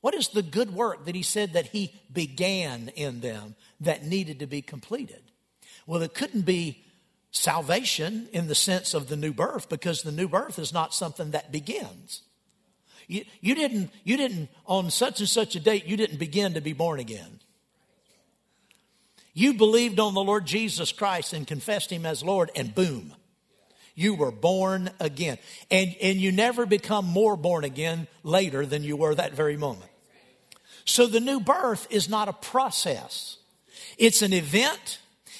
[0.00, 4.40] What is the good work that he said that he began in them that needed
[4.40, 5.22] to be completed?
[5.86, 6.84] Well, it couldn't be
[7.30, 11.30] salvation in the sense of the new birth because the new birth is not something
[11.30, 12.22] that begins.
[13.06, 16.60] You, you, didn't, you didn't, on such and such a date, you didn't begin to
[16.60, 17.40] be born again.
[19.34, 23.14] You believed on the Lord Jesus Christ and confessed Him as Lord, and boom,
[23.94, 25.38] you were born again.
[25.70, 29.90] And, and you never become more born again later than you were that very moment.
[30.84, 33.38] So the new birth is not a process,
[33.98, 34.98] it's an event.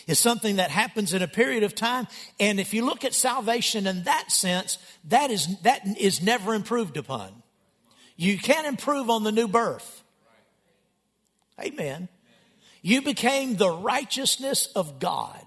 [0.08, 2.08] It's something that happens in a period of time.
[2.40, 6.96] And if you look at salvation in that sense, that is, that is never improved
[6.96, 7.30] upon.
[8.16, 10.02] You can't improve on the new birth.
[11.60, 12.08] Amen.
[12.82, 15.44] You became the righteousness of God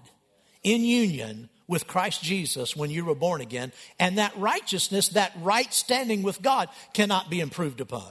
[0.62, 3.72] in union with Christ Jesus when you were born again.
[3.98, 8.10] And that righteousness, that right standing with God, cannot be improved upon.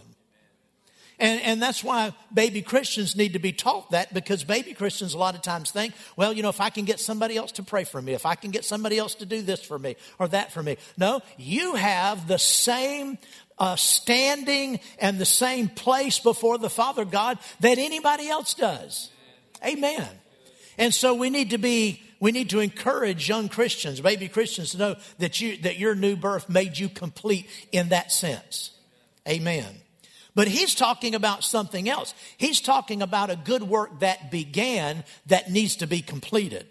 [1.17, 5.17] And, and that's why baby Christians need to be taught that because baby Christians a
[5.17, 7.85] lot of times think, well, you know, if I can get somebody else to pray
[7.85, 10.51] for me, if I can get somebody else to do this for me or that
[10.51, 10.75] for me.
[10.97, 13.17] No, you have the same
[13.57, 19.09] uh, standing and the same place before the Father God that anybody else does.
[19.65, 20.07] Amen.
[20.77, 24.77] And so we need to be we need to encourage young Christians, baby Christians, to
[24.77, 28.71] know that, you, that your new birth made you complete in that sense.
[29.27, 29.81] Amen.
[30.33, 32.13] But he's talking about something else.
[32.37, 36.67] He's talking about a good work that began that needs to be completed.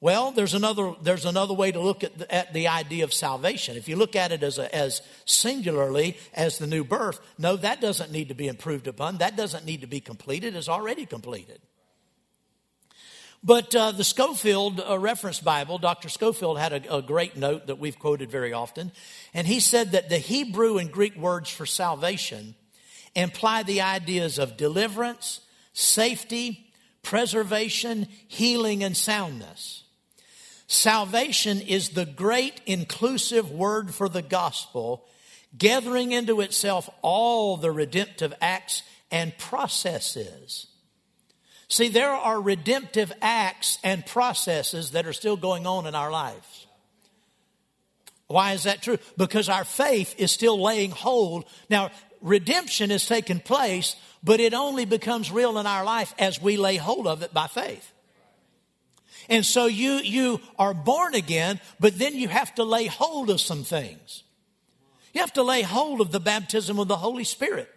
[0.00, 3.76] Well, there's another, there's another way to look at the, at the idea of salvation.
[3.76, 7.80] If you look at it as, a, as singularly as the new birth, no, that
[7.80, 9.18] doesn't need to be improved upon.
[9.18, 10.54] That doesn't need to be completed.
[10.54, 11.60] It's already completed.
[13.42, 16.08] But uh, the Scofield uh, Reference Bible, Dr.
[16.08, 18.90] Scofield had a, a great note that we've quoted very often.
[19.32, 22.56] And he said that the Hebrew and Greek words for salvation
[23.14, 25.40] imply the ideas of deliverance,
[25.72, 26.72] safety,
[27.02, 29.84] preservation, healing, and soundness.
[30.66, 35.06] Salvation is the great inclusive word for the gospel,
[35.56, 40.67] gathering into itself all the redemptive acts and processes.
[41.68, 46.66] See, there are redemptive acts and processes that are still going on in our lives.
[48.26, 48.98] Why is that true?
[49.16, 51.44] Because our faith is still laying hold.
[51.68, 51.90] Now,
[52.22, 56.76] redemption has taken place, but it only becomes real in our life as we lay
[56.76, 57.92] hold of it by faith.
[59.28, 63.40] And so you, you are born again, but then you have to lay hold of
[63.40, 64.22] some things.
[65.12, 67.68] You have to lay hold of the baptism of the Holy Spirit.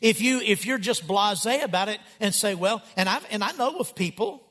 [0.00, 3.52] If you, if you're just blasé about it and say, well, and I, and I
[3.52, 4.42] know of people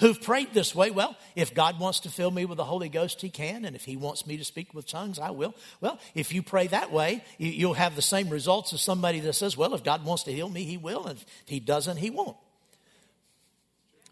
[0.00, 0.90] who've prayed this way.
[0.90, 3.64] Well, if God wants to fill me with the Holy Ghost, He can.
[3.64, 5.54] And if He wants me to speak with tongues, I will.
[5.80, 9.56] Well, if you pray that way, you'll have the same results as somebody that says,
[9.56, 11.06] well, if God wants to heal me, He will.
[11.06, 12.36] And if He doesn't, He won't.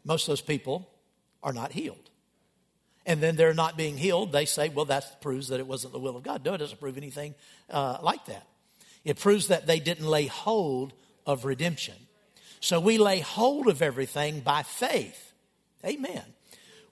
[0.05, 0.88] Most of those people
[1.42, 2.11] are not healed.
[3.05, 4.33] And then they're not being healed.
[4.33, 6.44] They say, well, that proves that it wasn't the will of God.
[6.44, 7.35] No, it doesn't prove anything
[7.70, 8.46] uh, like that.
[9.06, 10.92] It proves that they didn't lay hold
[11.24, 11.94] of redemption.
[12.58, 15.32] So we lay hold of everything by faith.
[15.84, 16.24] Amen.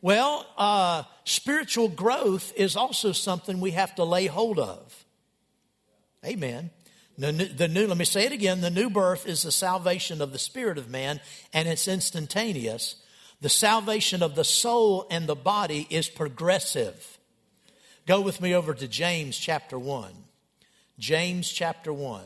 [0.01, 5.05] Well, uh, spiritual growth is also something we have to lay hold of.
[6.25, 6.71] Amen.
[7.19, 10.23] The new, the new, let me say it again the new birth is the salvation
[10.23, 11.21] of the spirit of man,
[11.53, 12.95] and it's instantaneous.
[13.41, 17.19] The salvation of the soul and the body is progressive.
[18.07, 20.13] Go with me over to James chapter 1.
[20.99, 22.23] James chapter 1.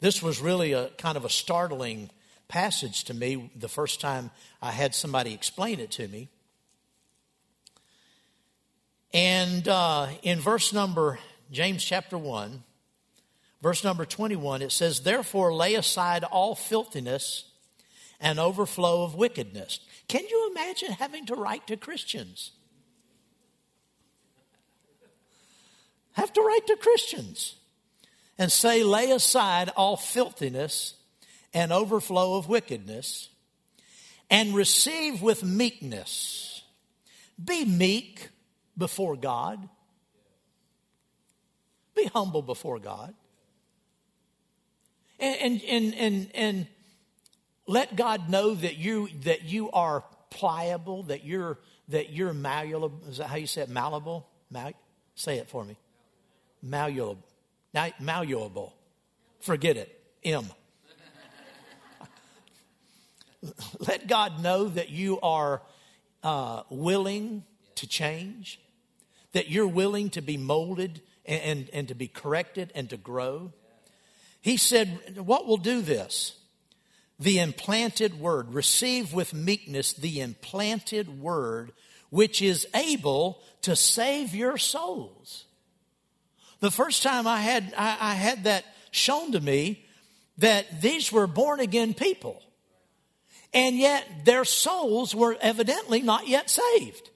[0.00, 2.10] This was really a kind of a startling
[2.48, 4.30] passage to me the first time
[4.60, 6.28] I had somebody explain it to me.
[9.12, 11.18] And uh, in verse number,
[11.50, 12.62] James chapter 1,
[13.62, 17.44] verse number 21, it says, Therefore lay aside all filthiness
[18.20, 19.80] and overflow of wickedness.
[20.08, 22.52] Can you imagine having to write to Christians?
[26.16, 27.56] Have to write to Christians
[28.38, 30.94] and say, lay aside all filthiness
[31.52, 33.28] and overflow of wickedness
[34.30, 36.62] and receive with meekness.
[37.42, 38.30] Be meek
[38.78, 39.68] before God.
[41.94, 43.14] Be humble before God.
[45.18, 46.66] And, and, and, and,
[47.68, 53.00] let God know that you that you are pliable, that you're that you're malleable.
[53.08, 53.68] Is that how you say it?
[53.68, 54.24] Malleable?
[54.50, 54.72] Mal-
[55.16, 55.76] say it for me.
[56.62, 57.24] Malleable.
[58.00, 58.74] Malleable.
[59.40, 60.00] Forget it.
[60.24, 60.46] M.
[63.86, 65.62] let God know that you are
[66.22, 67.44] uh, willing
[67.76, 68.60] to change,
[69.32, 73.52] that you're willing to be molded and, and, and to be corrected and to grow.
[74.40, 76.36] He said, What will do this?
[77.18, 78.52] the implanted word.
[78.52, 81.72] Receive with meekness the implanted word,
[82.10, 85.45] which is able to save your souls.
[86.60, 89.84] The first time I had, I, I had that shown to me
[90.38, 92.42] that these were born again people.
[93.52, 97.10] And yet their souls were evidently not yet saved.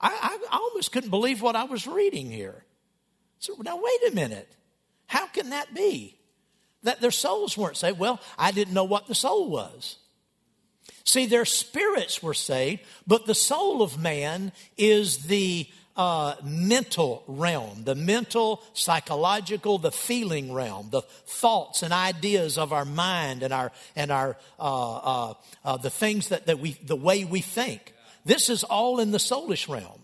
[0.00, 2.64] I, I, almost couldn't believe what I was reading here.
[3.40, 4.48] So now wait a minute.
[5.06, 6.18] How can that be?
[6.82, 7.98] that their souls weren't saved.
[7.98, 9.98] Well, I didn't know what the soul was.
[11.04, 17.82] See, their spirits were saved, but the soul of man is the uh, mental realm,
[17.82, 23.72] the mental, psychological, the feeling realm, the thoughts and ideas of our mind and our
[23.96, 27.92] and our uh, uh, uh the things that, that we the way we think.
[28.24, 30.00] This is all in the soulish realm.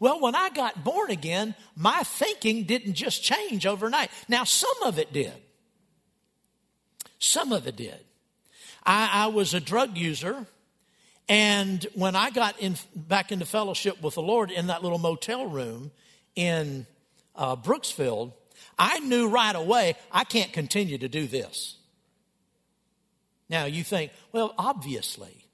[0.00, 4.10] Well, when I got born again, my thinking didn't just change overnight.
[4.28, 5.32] Now, some of it did.
[7.18, 7.98] Some of it did.
[8.84, 10.46] I, I was a drug user,
[11.28, 15.46] and when I got in, back into fellowship with the Lord in that little motel
[15.46, 15.90] room
[16.34, 16.86] in
[17.36, 18.32] uh, Brooksfield,
[18.78, 21.76] I knew right away I can't continue to do this.
[23.50, 25.44] Now you think, well, obviously.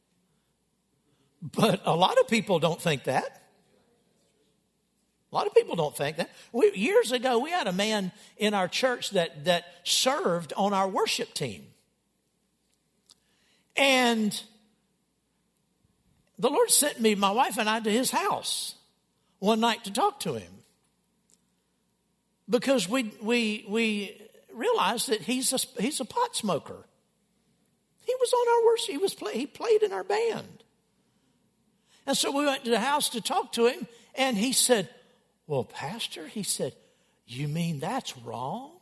[1.43, 3.43] But a lot of people don't think that.
[5.31, 6.31] A lot of people don't think that.
[6.53, 10.89] We, years ago, we had a man in our church that, that served on our
[10.89, 11.67] worship team.
[13.77, 14.41] And
[16.45, 18.75] the Lord sent me, my wife and I, to his house
[19.39, 20.53] one night to talk to him.
[22.51, 24.21] Because we, we, we
[24.53, 26.85] realized that he's a, he's a pot smoker.
[28.05, 30.63] He was on our worship, he, was play, he played in our band.
[32.07, 34.91] And so we went to the house to talk to him, and he said,
[35.47, 36.75] well, Pastor, he said,
[37.27, 38.73] You mean that's wrong?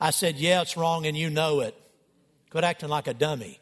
[0.00, 1.74] I said, Yeah, it's wrong and you know it.
[2.48, 3.60] Quit acting like a dummy.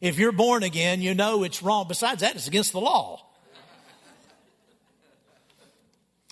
[0.00, 1.86] If you're born again, you know it's wrong.
[1.86, 3.26] Besides that, it's against the law.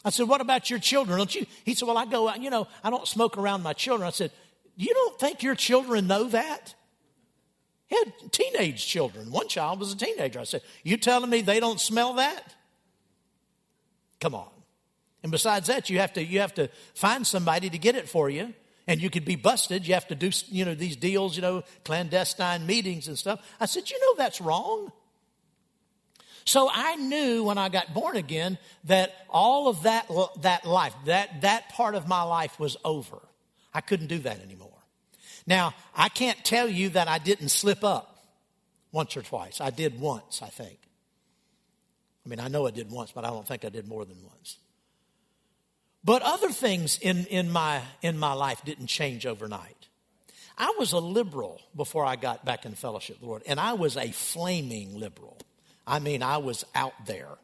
[0.05, 1.19] I said, What about your children?
[1.19, 1.45] Don't you?
[1.65, 4.07] He said, Well, I go out, you know, I don't smoke around my children.
[4.07, 4.31] I said,
[4.77, 6.75] You don't think your children know that?
[7.89, 9.31] He had teenage children.
[9.31, 10.41] One child was a teenager.
[10.41, 12.55] I said, You telling me they don't smell that?
[14.21, 14.49] Come on.
[15.23, 18.31] And besides that, you have to you have to find somebody to get it for
[18.31, 18.55] you.
[18.89, 19.87] And you could be busted.
[19.87, 23.41] You have to do, you know, these deals, you know, clandestine meetings and stuff.
[23.61, 24.91] I said, you know, that's wrong.
[26.47, 30.11] So I knew when I got born again that all of that,
[30.41, 33.19] that life, that, that part of my life was over.
[33.75, 34.71] I couldn't do that anymore.
[35.47, 38.25] Now, I can't tell you that I didn't slip up
[38.91, 39.61] once or twice.
[39.61, 40.79] I did once, I think.
[42.25, 44.17] I mean, I know I did once, but I don't think I did more than
[44.23, 44.57] once.
[46.09, 49.89] But other things in, in, my, in my life didn't change overnight.
[50.57, 53.75] I was a liberal before I got back in fellowship with the Lord, and I
[53.75, 55.37] was a flaming liberal.
[55.87, 57.37] I mean, I was out there.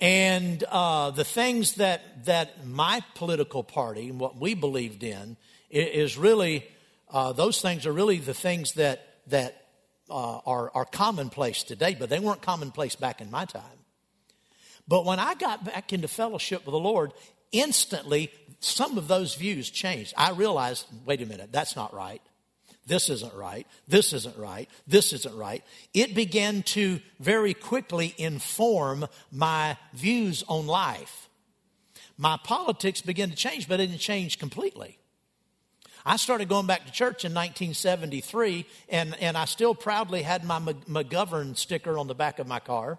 [0.00, 5.36] And uh, the things that, that my political party and what we believed in
[5.70, 6.66] is really,
[7.08, 9.68] uh, those things are really the things that, that
[10.10, 13.81] uh, are, are commonplace today, but they weren't commonplace back in my time.
[14.88, 17.12] But when I got back into fellowship with the Lord,
[17.52, 18.30] instantly
[18.60, 20.14] some of those views changed.
[20.16, 22.22] I realized, wait a minute, that's not right.
[22.86, 23.66] This isn't right.
[23.86, 24.68] This isn't right.
[24.86, 25.62] This isn't right.
[25.94, 31.28] It began to very quickly inform my views on life.
[32.18, 34.98] My politics began to change, but it didn't change completely.
[36.04, 40.58] I started going back to church in 1973, and, and I still proudly had my
[40.58, 42.98] McGovern sticker on the back of my car.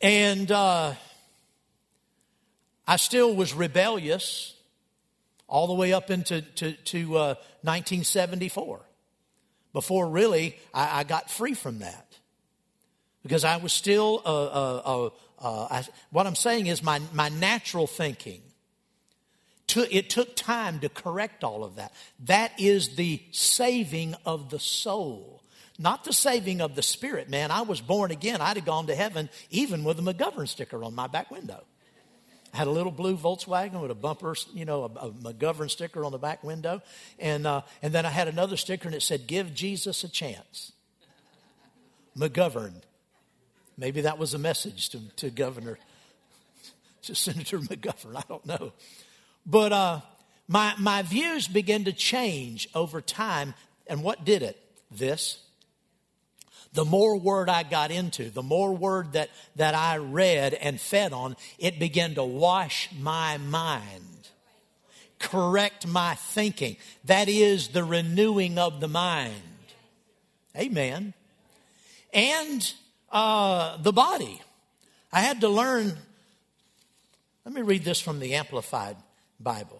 [0.00, 0.94] And uh,
[2.86, 4.54] I still was rebellious
[5.46, 8.80] all the way up into to, to, uh, 1974
[9.72, 12.06] before really I, I, got free from that.
[13.22, 17.86] Because I was still, uh, uh, uh I, what I'm saying is my, my natural
[17.86, 18.42] thinking
[19.76, 21.92] it took time to correct all of that.
[22.24, 25.42] That is the saving of the soul,
[25.80, 27.30] not the saving of the spirit.
[27.30, 28.42] Man, I was born again.
[28.42, 31.64] I'd have gone to heaven even with a McGovern sticker on my back window.
[32.52, 36.04] I had a little blue Volkswagen with a bumper, you know, a, a McGovern sticker
[36.04, 36.82] on the back window.
[37.18, 40.72] And, uh, and then I had another sticker and it said, Give Jesus a chance.
[42.16, 42.74] McGovern.
[43.78, 45.78] Maybe that was a message to, to Governor,
[47.02, 48.16] to Senator McGovern.
[48.16, 48.72] I don't know.
[49.46, 50.00] But uh,
[50.46, 53.54] my, my views began to change over time.
[53.86, 54.58] And what did it?
[54.90, 55.38] This.
[56.72, 61.12] The more word I got into, the more word that, that I read and fed
[61.12, 64.28] on, it began to wash my mind,
[65.18, 66.76] correct my thinking.
[67.04, 69.34] That is the renewing of the mind.
[70.56, 71.12] Amen.
[72.12, 72.72] And
[73.10, 74.40] uh, the body.
[75.12, 75.92] I had to learn.
[77.44, 78.96] Let me read this from the Amplified.
[79.40, 79.79] Bible.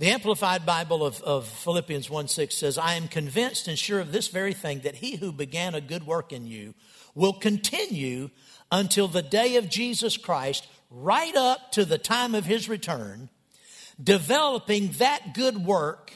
[0.00, 4.12] The Amplified Bible of, of Philippians 1 6 says, I am convinced and sure of
[4.12, 6.72] this very thing that he who began a good work in you
[7.14, 8.30] will continue
[8.72, 13.28] until the day of Jesus Christ, right up to the time of his return,
[14.02, 16.14] developing that good work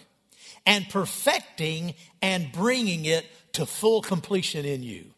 [0.64, 5.10] and perfecting and bringing it to full completion in you.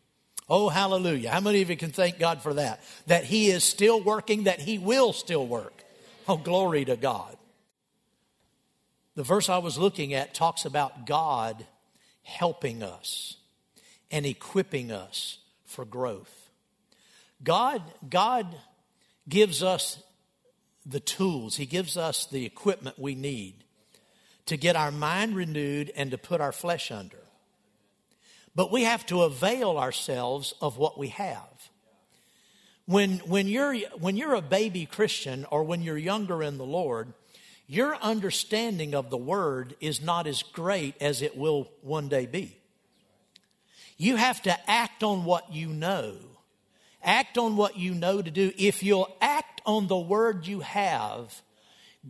[0.49, 1.31] Oh, hallelujah.
[1.31, 2.83] How many of you can thank God for that?
[3.07, 5.85] That He is still working, that He will still work.
[6.29, 7.36] Oh, glory to God.
[9.17, 11.67] The verse I was looking at talks about God
[12.23, 13.39] helping us
[14.11, 16.51] and equipping us for growth.
[17.43, 18.55] God, God
[19.29, 20.03] gives us
[20.85, 23.64] the tools, He gives us the equipment we need
[24.45, 27.19] to get our mind renewed and to put our flesh under.
[28.55, 31.71] But we have to avail ourselves of what we have.
[32.85, 37.12] When, when, you're, when you're a baby Christian or when you're younger in the Lord,
[37.67, 42.57] your understanding of the word is not as great as it will one day be.
[43.97, 46.14] You have to act on what you know.
[47.03, 48.53] Act on what you know to do.
[48.57, 51.41] If you'll act on the word you have,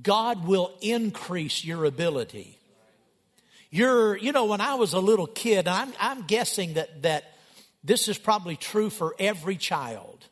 [0.03, 2.59] God will increase your ability.
[3.71, 7.33] You're, you know, when I was a little kid, I'm, I'm guessing that, that
[7.83, 10.27] this is probably true for every child.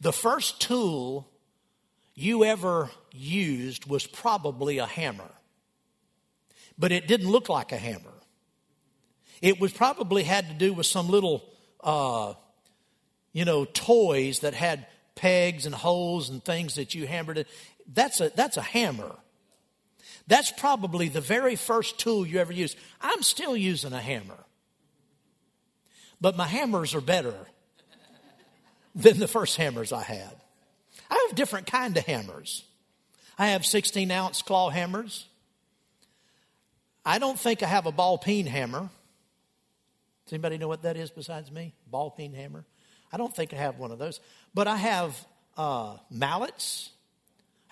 [0.00, 1.28] The first tool
[2.14, 5.30] you ever used was probably a hammer,
[6.78, 8.12] but it didn't look like a hammer.
[9.42, 11.44] It was probably had to do with some little,
[11.82, 12.34] uh,
[13.32, 17.48] you know, toys that had pegs and holes and things that you hammered it.
[17.92, 19.16] That's a, that's a hammer.
[20.26, 22.76] That's probably the very first tool you ever used.
[23.00, 24.44] I'm still using a hammer.
[26.20, 27.34] But my hammers are better
[28.94, 30.36] than the first hammers I had.
[31.10, 32.64] I have different kind of hammers.
[33.40, 35.26] I have 16 ounce claw hammers.
[37.06, 38.90] I don't think I have a ball peen hammer.
[40.26, 41.72] Does anybody know what that is besides me?
[41.86, 42.66] Ball peen hammer?
[43.10, 44.20] I don't think I have one of those.
[44.52, 45.26] But I have
[45.56, 46.90] uh, mallets.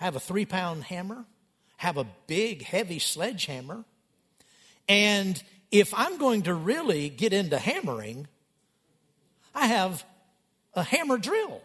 [0.01, 1.17] I have a three pound hammer.
[1.19, 3.85] I Have a big, heavy sledgehammer.
[4.87, 8.27] And if I'm going to really get into hammering,
[9.53, 10.03] I have
[10.73, 11.61] a hammer drill.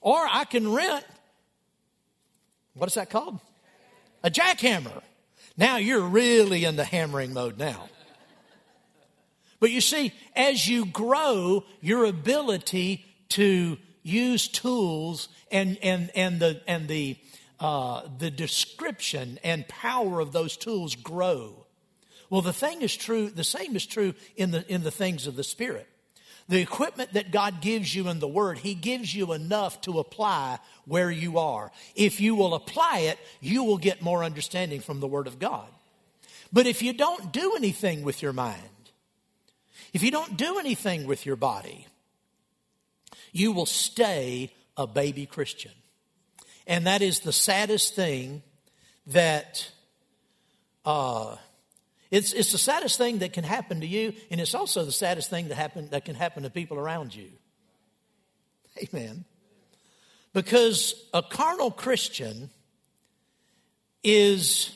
[0.00, 1.04] Or I can rent,
[2.76, 3.40] what is that called?
[4.22, 5.02] A jackhammer.
[5.56, 7.88] Now you're really in the hammering mode now.
[9.58, 16.60] But you see, as you grow, your ability to use tools and, and, and the,
[16.66, 17.16] and the,
[17.58, 21.66] uh, the description and power of those tools grow.
[22.28, 25.36] Well, the thing is true, the same is true in the, in the things of
[25.36, 25.88] the Spirit.
[26.48, 30.58] The equipment that God gives you in the Word, He gives you enough to apply
[30.84, 31.72] where you are.
[31.96, 35.66] If you will apply it, you will get more understanding from the Word of God.
[36.52, 38.62] But if you don't do anything with your mind,
[39.92, 41.86] if you don't do anything with your body,
[43.32, 45.72] you will stay a baby Christian.
[46.66, 48.42] And that is the saddest thing
[49.08, 49.70] that
[50.84, 51.36] uh,
[52.16, 55.28] it's, it's the saddest thing that can happen to you, and it's also the saddest
[55.28, 57.28] thing that, happen, that can happen to people around you.
[58.82, 59.26] Amen.
[60.32, 62.48] Because a carnal Christian
[64.02, 64.74] is,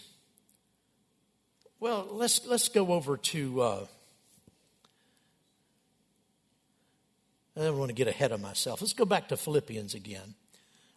[1.78, 3.86] well, let's, let's go over to, uh,
[7.56, 8.82] I don't want to get ahead of myself.
[8.82, 10.34] Let's go back to Philippians again.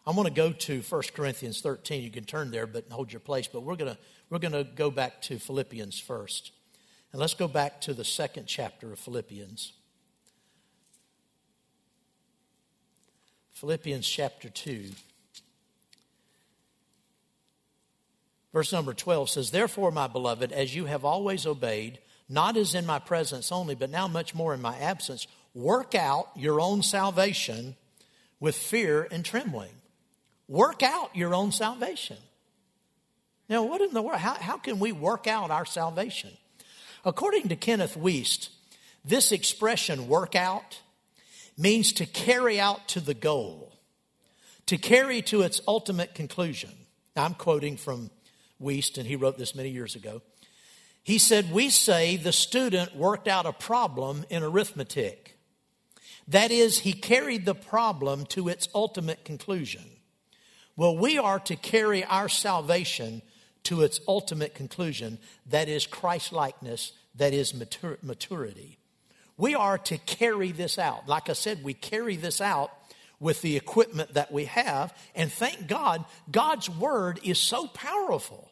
[0.06, 2.02] I want to go to 1 Corinthians 13.
[2.02, 3.48] You can turn there, but hold your place.
[3.48, 3.98] But we're going to,
[4.34, 6.50] we're going to go back to Philippians first.
[7.12, 9.72] And let's go back to the second chapter of Philippians.
[13.52, 14.86] Philippians chapter 2.
[18.52, 22.84] Verse number 12 says, Therefore, my beloved, as you have always obeyed, not as in
[22.84, 27.76] my presence only, but now much more in my absence, work out your own salvation
[28.40, 29.74] with fear and trembling.
[30.48, 32.16] Work out your own salvation.
[33.48, 34.20] Now, what in the world?
[34.20, 36.30] How, how can we work out our salvation?
[37.04, 38.48] According to Kenneth Wuest,
[39.04, 40.80] this expression, work out,
[41.58, 43.72] means to carry out to the goal,
[44.66, 46.70] to carry to its ultimate conclusion.
[47.14, 48.10] I'm quoting from
[48.60, 50.22] Wuest, and he wrote this many years ago.
[51.02, 55.36] He said, We say the student worked out a problem in arithmetic.
[56.26, 59.84] That is, he carried the problem to its ultimate conclusion.
[60.76, 63.20] Well, we are to carry our salvation
[63.64, 68.78] to its ultimate conclusion that is Christ likeness, that is matur- maturity.
[69.36, 71.08] We are to carry this out.
[71.08, 72.70] Like I said, we carry this out
[73.18, 78.50] with the equipment that we have, and thank God, God's word is so powerful.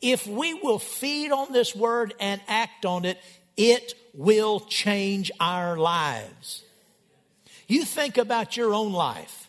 [0.00, 3.18] If we will feed on this word and act on it,
[3.56, 6.64] it will change our lives.
[7.66, 9.47] You think about your own life.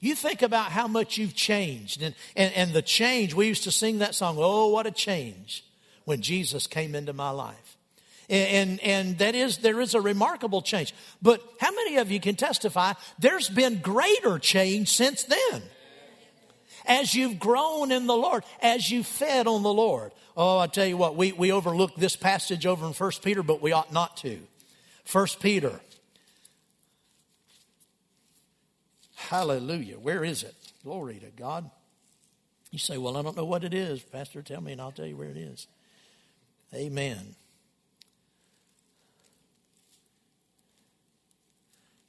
[0.00, 3.34] You think about how much you've changed and, and, and the change.
[3.34, 5.64] We used to sing that song, Oh, what a change
[6.04, 7.76] when Jesus came into my life.
[8.30, 10.94] And, and, and that is, there is a remarkable change.
[11.20, 15.62] But how many of you can testify there's been greater change since then?
[16.86, 20.12] As you've grown in the Lord, as you fed on the Lord.
[20.34, 23.60] Oh, I tell you what, we, we overlook this passage over in First Peter, but
[23.60, 24.38] we ought not to.
[25.04, 25.78] First Peter
[29.30, 29.96] Hallelujah.
[29.96, 30.56] Where is it?
[30.82, 31.70] Glory to God.
[32.72, 34.02] You say, Well, I don't know what it is.
[34.02, 35.68] Pastor, tell me and I'll tell you where it is.
[36.74, 37.36] Amen.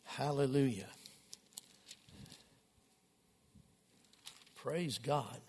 [0.04, 0.88] Hallelujah.
[4.56, 5.42] Praise God.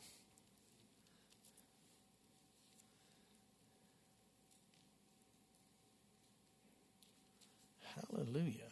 [8.10, 8.71] Hallelujah.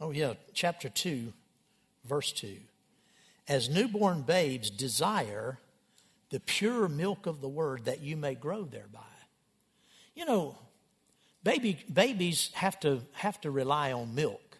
[0.00, 1.32] Oh, yeah, chapter 2,
[2.04, 2.56] verse 2.
[3.48, 5.58] As newborn babes desire
[6.30, 9.00] the pure milk of the word that you may grow thereby.
[10.14, 10.56] You know,
[11.42, 14.58] baby, babies have to, have to rely on milk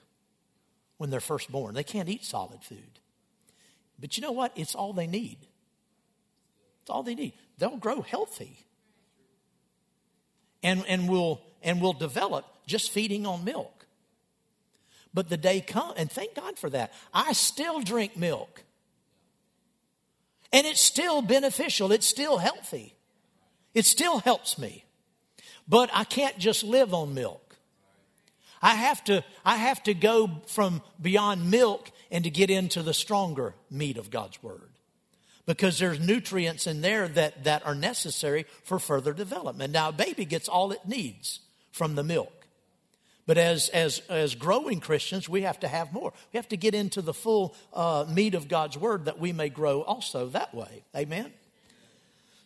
[0.99, 1.75] when they're first born.
[1.75, 2.99] They can't eat solid food.
[3.99, 4.53] But you know what?
[4.57, 5.39] It's all they need.
[6.83, 7.35] It's all they need.
[7.59, 8.67] They'll grow healthy.
[10.63, 13.80] And, and, will, and will develop just feeding on milk.
[15.13, 16.93] But the day comes, and thank God for that.
[17.13, 18.63] I still drink milk.
[20.53, 22.95] And it's still beneficial, it's still healthy,
[23.75, 24.85] it still helps me.
[25.69, 27.57] But I can't just live on milk.
[28.61, 32.93] I have to, I have to go from beyond milk and to get into the
[32.93, 34.71] stronger meat of God's Word.
[35.47, 39.73] Because there's nutrients in there that, that are necessary for further development.
[39.73, 41.41] Now, a baby gets all it needs
[41.73, 42.40] from the milk.
[43.31, 46.13] But as, as, as growing Christians, we have to have more.
[46.33, 49.49] We have to get into the full uh, meat of God's word that we may
[49.49, 50.83] grow also that way.
[50.97, 51.33] Amen?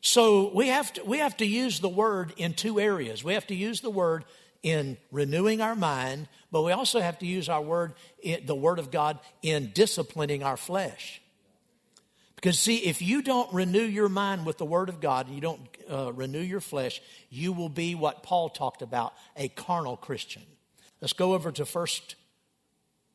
[0.02, 3.24] So we have, to, we have to use the word in two areas.
[3.24, 4.26] We have to use the word
[4.62, 7.94] in renewing our mind, but we also have to use our word,
[8.44, 11.22] the word of God, in disciplining our flesh.
[12.36, 15.40] Because, see, if you don't renew your mind with the Word of God and you
[15.40, 20.42] don't uh, renew your flesh, you will be what Paul talked about a carnal Christian.
[21.00, 21.86] Let's go over to 1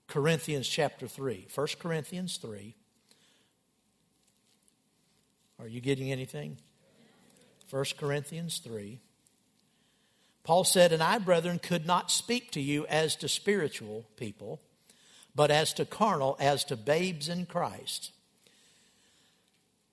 [0.08, 1.48] Corinthians chapter 3.
[1.54, 2.76] 1 Corinthians 3.
[5.60, 6.58] Are you getting anything?
[7.70, 9.00] 1 Corinthians 3.
[10.44, 14.62] Paul said, And I, brethren, could not speak to you as to spiritual people,
[15.36, 18.12] but as to carnal, as to babes in Christ.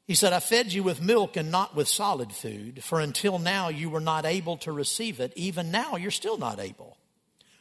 [0.06, 3.68] He said, I fed you with milk and not with solid food, for until now
[3.68, 5.32] you were not able to receive it.
[5.34, 6.96] Even now you're still not able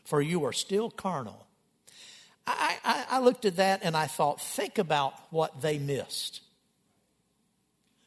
[0.06, 1.46] for you are still carnal.
[2.48, 6.42] I, I, I looked at that and I thought, think about what they missed.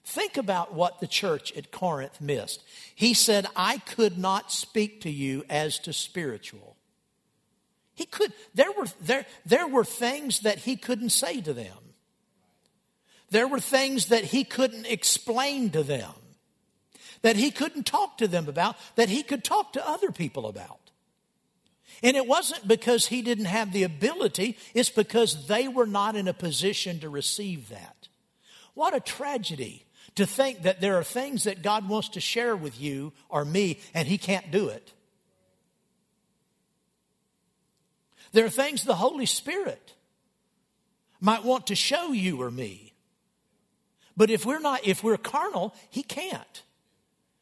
[0.04, 2.62] Think about what the church at Corinth missed.
[2.94, 6.76] He said, I could not speak to you as to spiritual.
[7.94, 11.76] He could, there were, there, there were things that he couldn't say to them.
[13.30, 16.14] There were things that he couldn't explain to them,
[17.22, 20.87] that he couldn't talk to them about, that he could talk to other people about.
[22.02, 26.28] And it wasn't because he didn't have the ability, it's because they were not in
[26.28, 28.08] a position to receive that.
[28.74, 29.84] What a tragedy
[30.14, 33.80] to think that there are things that God wants to share with you or me
[33.94, 34.92] and he can't do it.
[38.32, 39.94] There are things the Holy Spirit
[41.20, 42.92] might want to show you or me.
[44.16, 46.62] But if we're not, if we're carnal, he can't.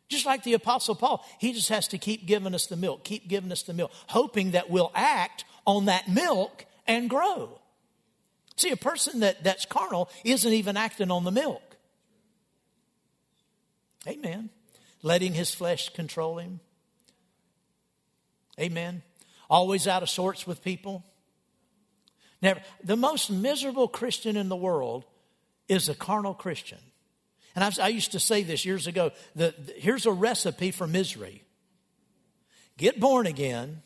[0.08, 3.28] Just like the Apostle Paul, he just has to keep giving us the milk, keep
[3.28, 7.60] giving us the milk, hoping that we'll act on that milk and grow.
[8.56, 11.76] See, a person that, that's carnal isn't even acting on the milk.
[14.06, 14.50] Amen.
[15.02, 16.60] Letting his flesh control him.
[18.58, 19.02] Amen.
[19.50, 21.04] Always out of sorts with people.
[22.40, 22.60] Never.
[22.82, 25.04] The most miserable Christian in the world
[25.68, 26.78] is a carnal Christian.
[27.56, 30.86] And I've, i used to say this years ago the, the, here's a recipe for
[30.86, 31.42] misery
[32.76, 33.80] get born again,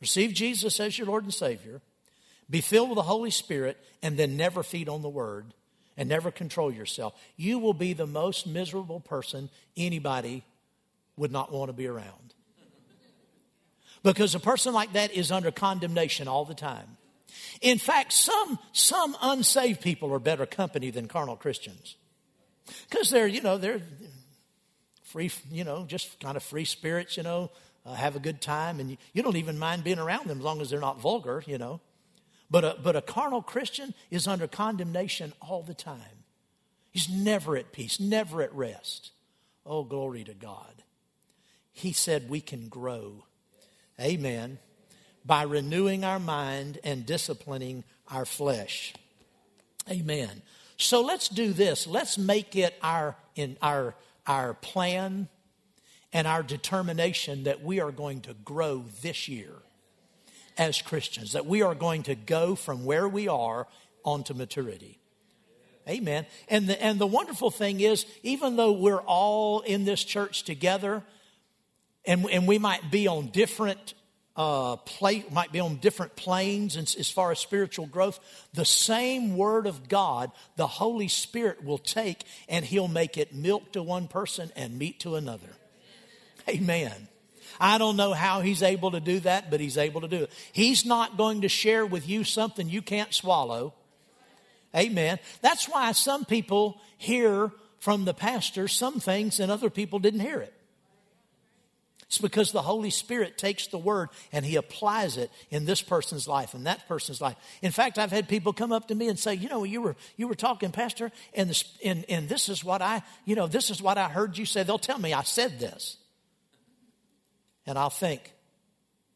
[0.00, 1.80] receive Jesus as your Lord and Savior,
[2.50, 5.54] be filled with the Holy Spirit, and then never feed on the Word
[5.96, 7.14] and never control yourself.
[7.36, 10.42] You will be the most miserable person anybody
[11.16, 12.34] would not want to be around.
[14.02, 16.96] Because a person like that is under condemnation all the time.
[17.60, 21.96] In fact, some, some unsaved people are better company than carnal Christians.
[22.88, 23.80] Because they're, you know, they're
[25.02, 27.50] free, you know, just kind of free spirits, you know,
[27.84, 28.80] uh, have a good time.
[28.80, 31.42] And you, you don't even mind being around them as long as they're not vulgar,
[31.46, 31.80] you know.
[32.50, 36.24] But a, but a carnal Christian is under condemnation all the time.
[36.90, 39.10] He's never at peace, never at rest.
[39.64, 40.82] Oh, glory to God.
[41.72, 43.24] He said we can grow.
[44.00, 44.58] Amen.
[45.24, 48.94] By renewing our mind and disciplining our flesh.
[49.90, 50.42] Amen.
[50.76, 51.86] So let's do this.
[51.86, 53.94] Let's make it our, in our,
[54.26, 55.28] our plan
[56.12, 59.52] and our determination that we are going to grow this year
[60.58, 63.66] as Christians, that we are going to go from where we are
[64.04, 64.98] onto maturity.
[65.88, 66.26] Amen.
[66.48, 71.04] And the, and the wonderful thing is, even though we're all in this church together
[72.04, 73.94] and, and we might be on different
[74.36, 78.20] uh, play, might be on different planes as, as far as spiritual growth,
[78.52, 83.72] the same Word of God, the Holy Spirit will take and He'll make it milk
[83.72, 85.48] to one person and meat to another.
[86.48, 87.08] Amen.
[87.58, 90.32] I don't know how He's able to do that, but He's able to do it.
[90.52, 93.72] He's not going to share with you something you can't swallow.
[94.74, 95.18] Amen.
[95.40, 100.40] That's why some people hear from the pastor some things and other people didn't hear
[100.40, 100.52] it.
[102.08, 106.28] It's because the Holy Spirit takes the word and he applies it in this person's
[106.28, 107.36] life and that person's life.
[107.62, 109.96] In fact, I've had people come up to me and say, "You know, you were
[110.16, 113.70] you were talking, Pastor, and this, and and this is what I, you know, this
[113.70, 115.96] is what I heard you say." They'll tell me I said this,
[117.66, 118.32] and I'll think,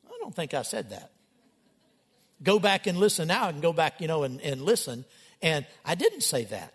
[0.09, 1.13] "I don't think I said that."
[2.43, 3.47] Go back and listen now.
[3.47, 5.05] I can go back, you know, and, and listen,
[5.43, 6.75] and I didn't say that.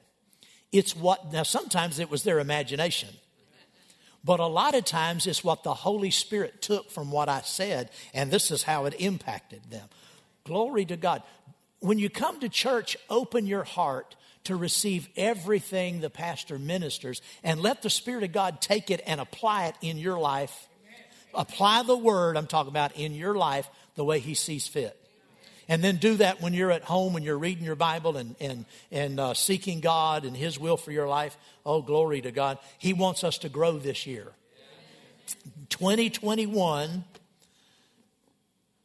[0.72, 1.44] It's what now.
[1.44, 3.10] Sometimes it was their imagination.
[4.26, 7.92] But a lot of times it's what the Holy Spirit took from what I said,
[8.12, 9.88] and this is how it impacted them.
[10.46, 11.22] Glory to God.
[11.80, 14.16] When you come to church, open your heart
[14.46, 19.22] to receive everything the pastor ministers and let the Spirit of God take it and
[19.22, 20.68] apply it in your life.
[21.36, 25.00] Apply the word I'm talking about in your life the way He sees fit.
[25.68, 28.66] And then do that when you're at home, when you're reading your Bible and, and,
[28.92, 31.38] and uh, seeking God and His will for your life.
[31.66, 32.60] Oh, glory to God.
[32.78, 34.32] He wants us to grow this year.
[35.70, 37.04] 2021.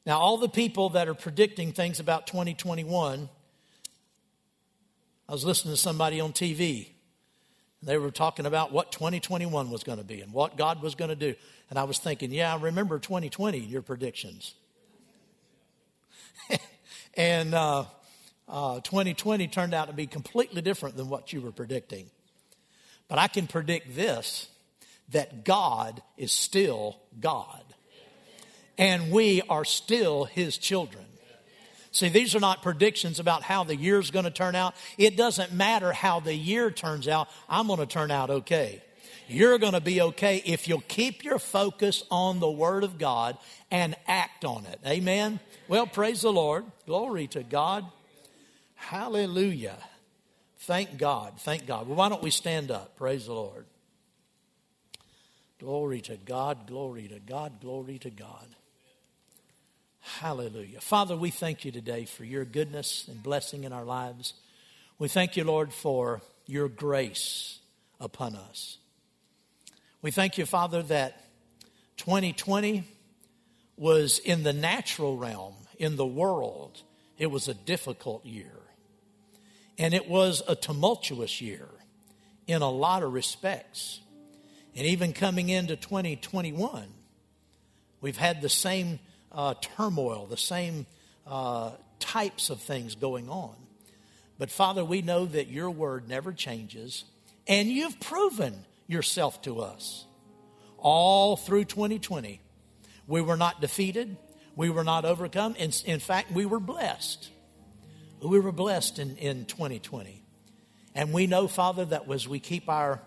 [0.07, 3.29] Now, all the people that are predicting things about 2021,
[5.29, 6.89] I was listening to somebody on TV.
[7.81, 10.95] And They were talking about what 2021 was going to be and what God was
[10.95, 11.35] going to do.
[11.69, 14.55] And I was thinking, yeah, I remember 2020, your predictions.
[17.15, 17.85] and uh,
[18.49, 22.11] uh, 2020 turned out to be completely different than what you were predicting.
[23.09, 24.49] But I can predict this
[25.11, 27.65] that God is still God.
[28.79, 31.05] And we are still His children.
[31.93, 34.75] See, these are not predictions about how the year's going to turn out.
[34.97, 37.29] It doesn't matter how the year turns out.
[37.49, 38.81] I'm going to turn out okay.
[39.29, 43.39] You're going to be okay if you'll keep your focus on the Word of God
[43.71, 44.81] and act on it.
[44.87, 45.41] Amen.
[45.71, 46.65] Well, praise the Lord.
[46.85, 47.85] Glory to God.
[48.75, 49.79] Hallelujah.
[50.59, 51.35] Thank God.
[51.39, 51.87] Thank God.
[51.87, 52.97] Well, why don't we stand up?
[52.97, 53.67] Praise the Lord.
[55.61, 58.49] Glory to God, glory to God, glory to God.
[60.01, 60.81] Hallelujah.
[60.81, 64.35] Father, we thank you today for your goodness and blessing in our lives.
[64.99, 67.61] We thank you, Lord, for your grace
[68.01, 68.79] upon us.
[70.03, 71.27] We thank you, Father, that
[71.99, 72.83] 2020
[73.81, 76.83] was in the natural realm, in the world,
[77.19, 78.53] it was a difficult year.
[79.79, 81.69] And it was a tumultuous year
[82.47, 84.01] in a lot of respects.
[84.77, 86.85] And even coming into 2021,
[88.03, 88.99] we've had the same
[89.33, 90.85] uh, turmoil, the same
[91.27, 93.55] uh, types of things going on.
[94.39, 97.05] But Father, we know that your word never changes,
[97.47, 100.05] and you've proven yourself to us
[100.77, 102.41] all through 2020.
[103.07, 104.19] We were not defeated,
[104.57, 105.55] we were not overcome.
[105.57, 107.31] In, in fact, we were blessed
[108.29, 110.23] we were blessed in, in 2020.
[110.95, 113.01] And we know, Father, that as we keep our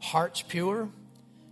[0.00, 0.88] hearts pure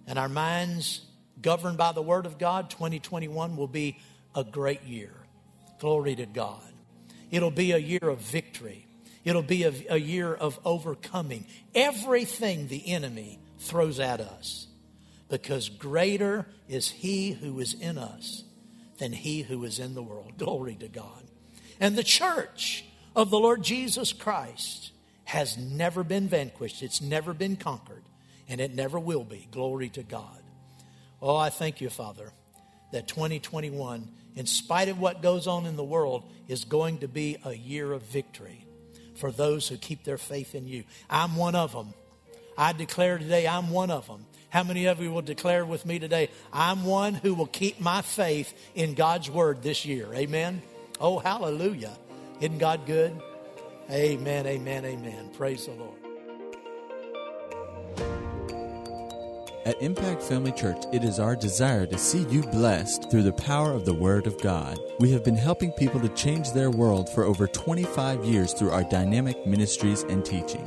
[0.06, 1.00] and our minds
[1.40, 3.98] governed by the Word of God, 2021 will be
[4.34, 5.12] a great year.
[5.78, 6.62] Glory to God.
[7.30, 8.86] It'll be a year of victory.
[9.24, 14.66] It'll be a, a year of overcoming everything the enemy throws at us.
[15.28, 18.44] Because greater is He who is in us
[19.00, 20.34] than He who is in the world.
[20.38, 21.24] Glory to God.
[21.80, 22.84] And the church
[23.16, 24.92] of the Lord Jesus Christ
[25.24, 28.02] has never been vanquished, it's never been conquered,
[28.48, 29.48] and it never will be.
[29.50, 30.42] Glory to God.
[31.22, 32.32] Oh, I thank you, Father,
[32.92, 37.36] that 2021, in spite of what goes on in the world, is going to be
[37.44, 38.66] a year of victory
[39.14, 40.84] for those who keep their faith in you.
[41.08, 41.94] I'm one of them.
[42.58, 44.26] I declare today, I'm one of them.
[44.50, 48.02] How many of you will declare with me today, I'm one who will keep my
[48.02, 50.12] faith in God's word this year?
[50.12, 50.60] Amen.
[51.00, 51.96] Oh, hallelujah.
[52.40, 53.12] Isn't God good?
[53.88, 55.30] Amen, amen, amen.
[55.36, 55.94] Praise the Lord.
[59.66, 63.72] At Impact Family Church, it is our desire to see you blessed through the power
[63.72, 64.78] of the Word of God.
[64.98, 68.84] We have been helping people to change their world for over 25 years through our
[68.84, 70.66] dynamic ministries and teaching.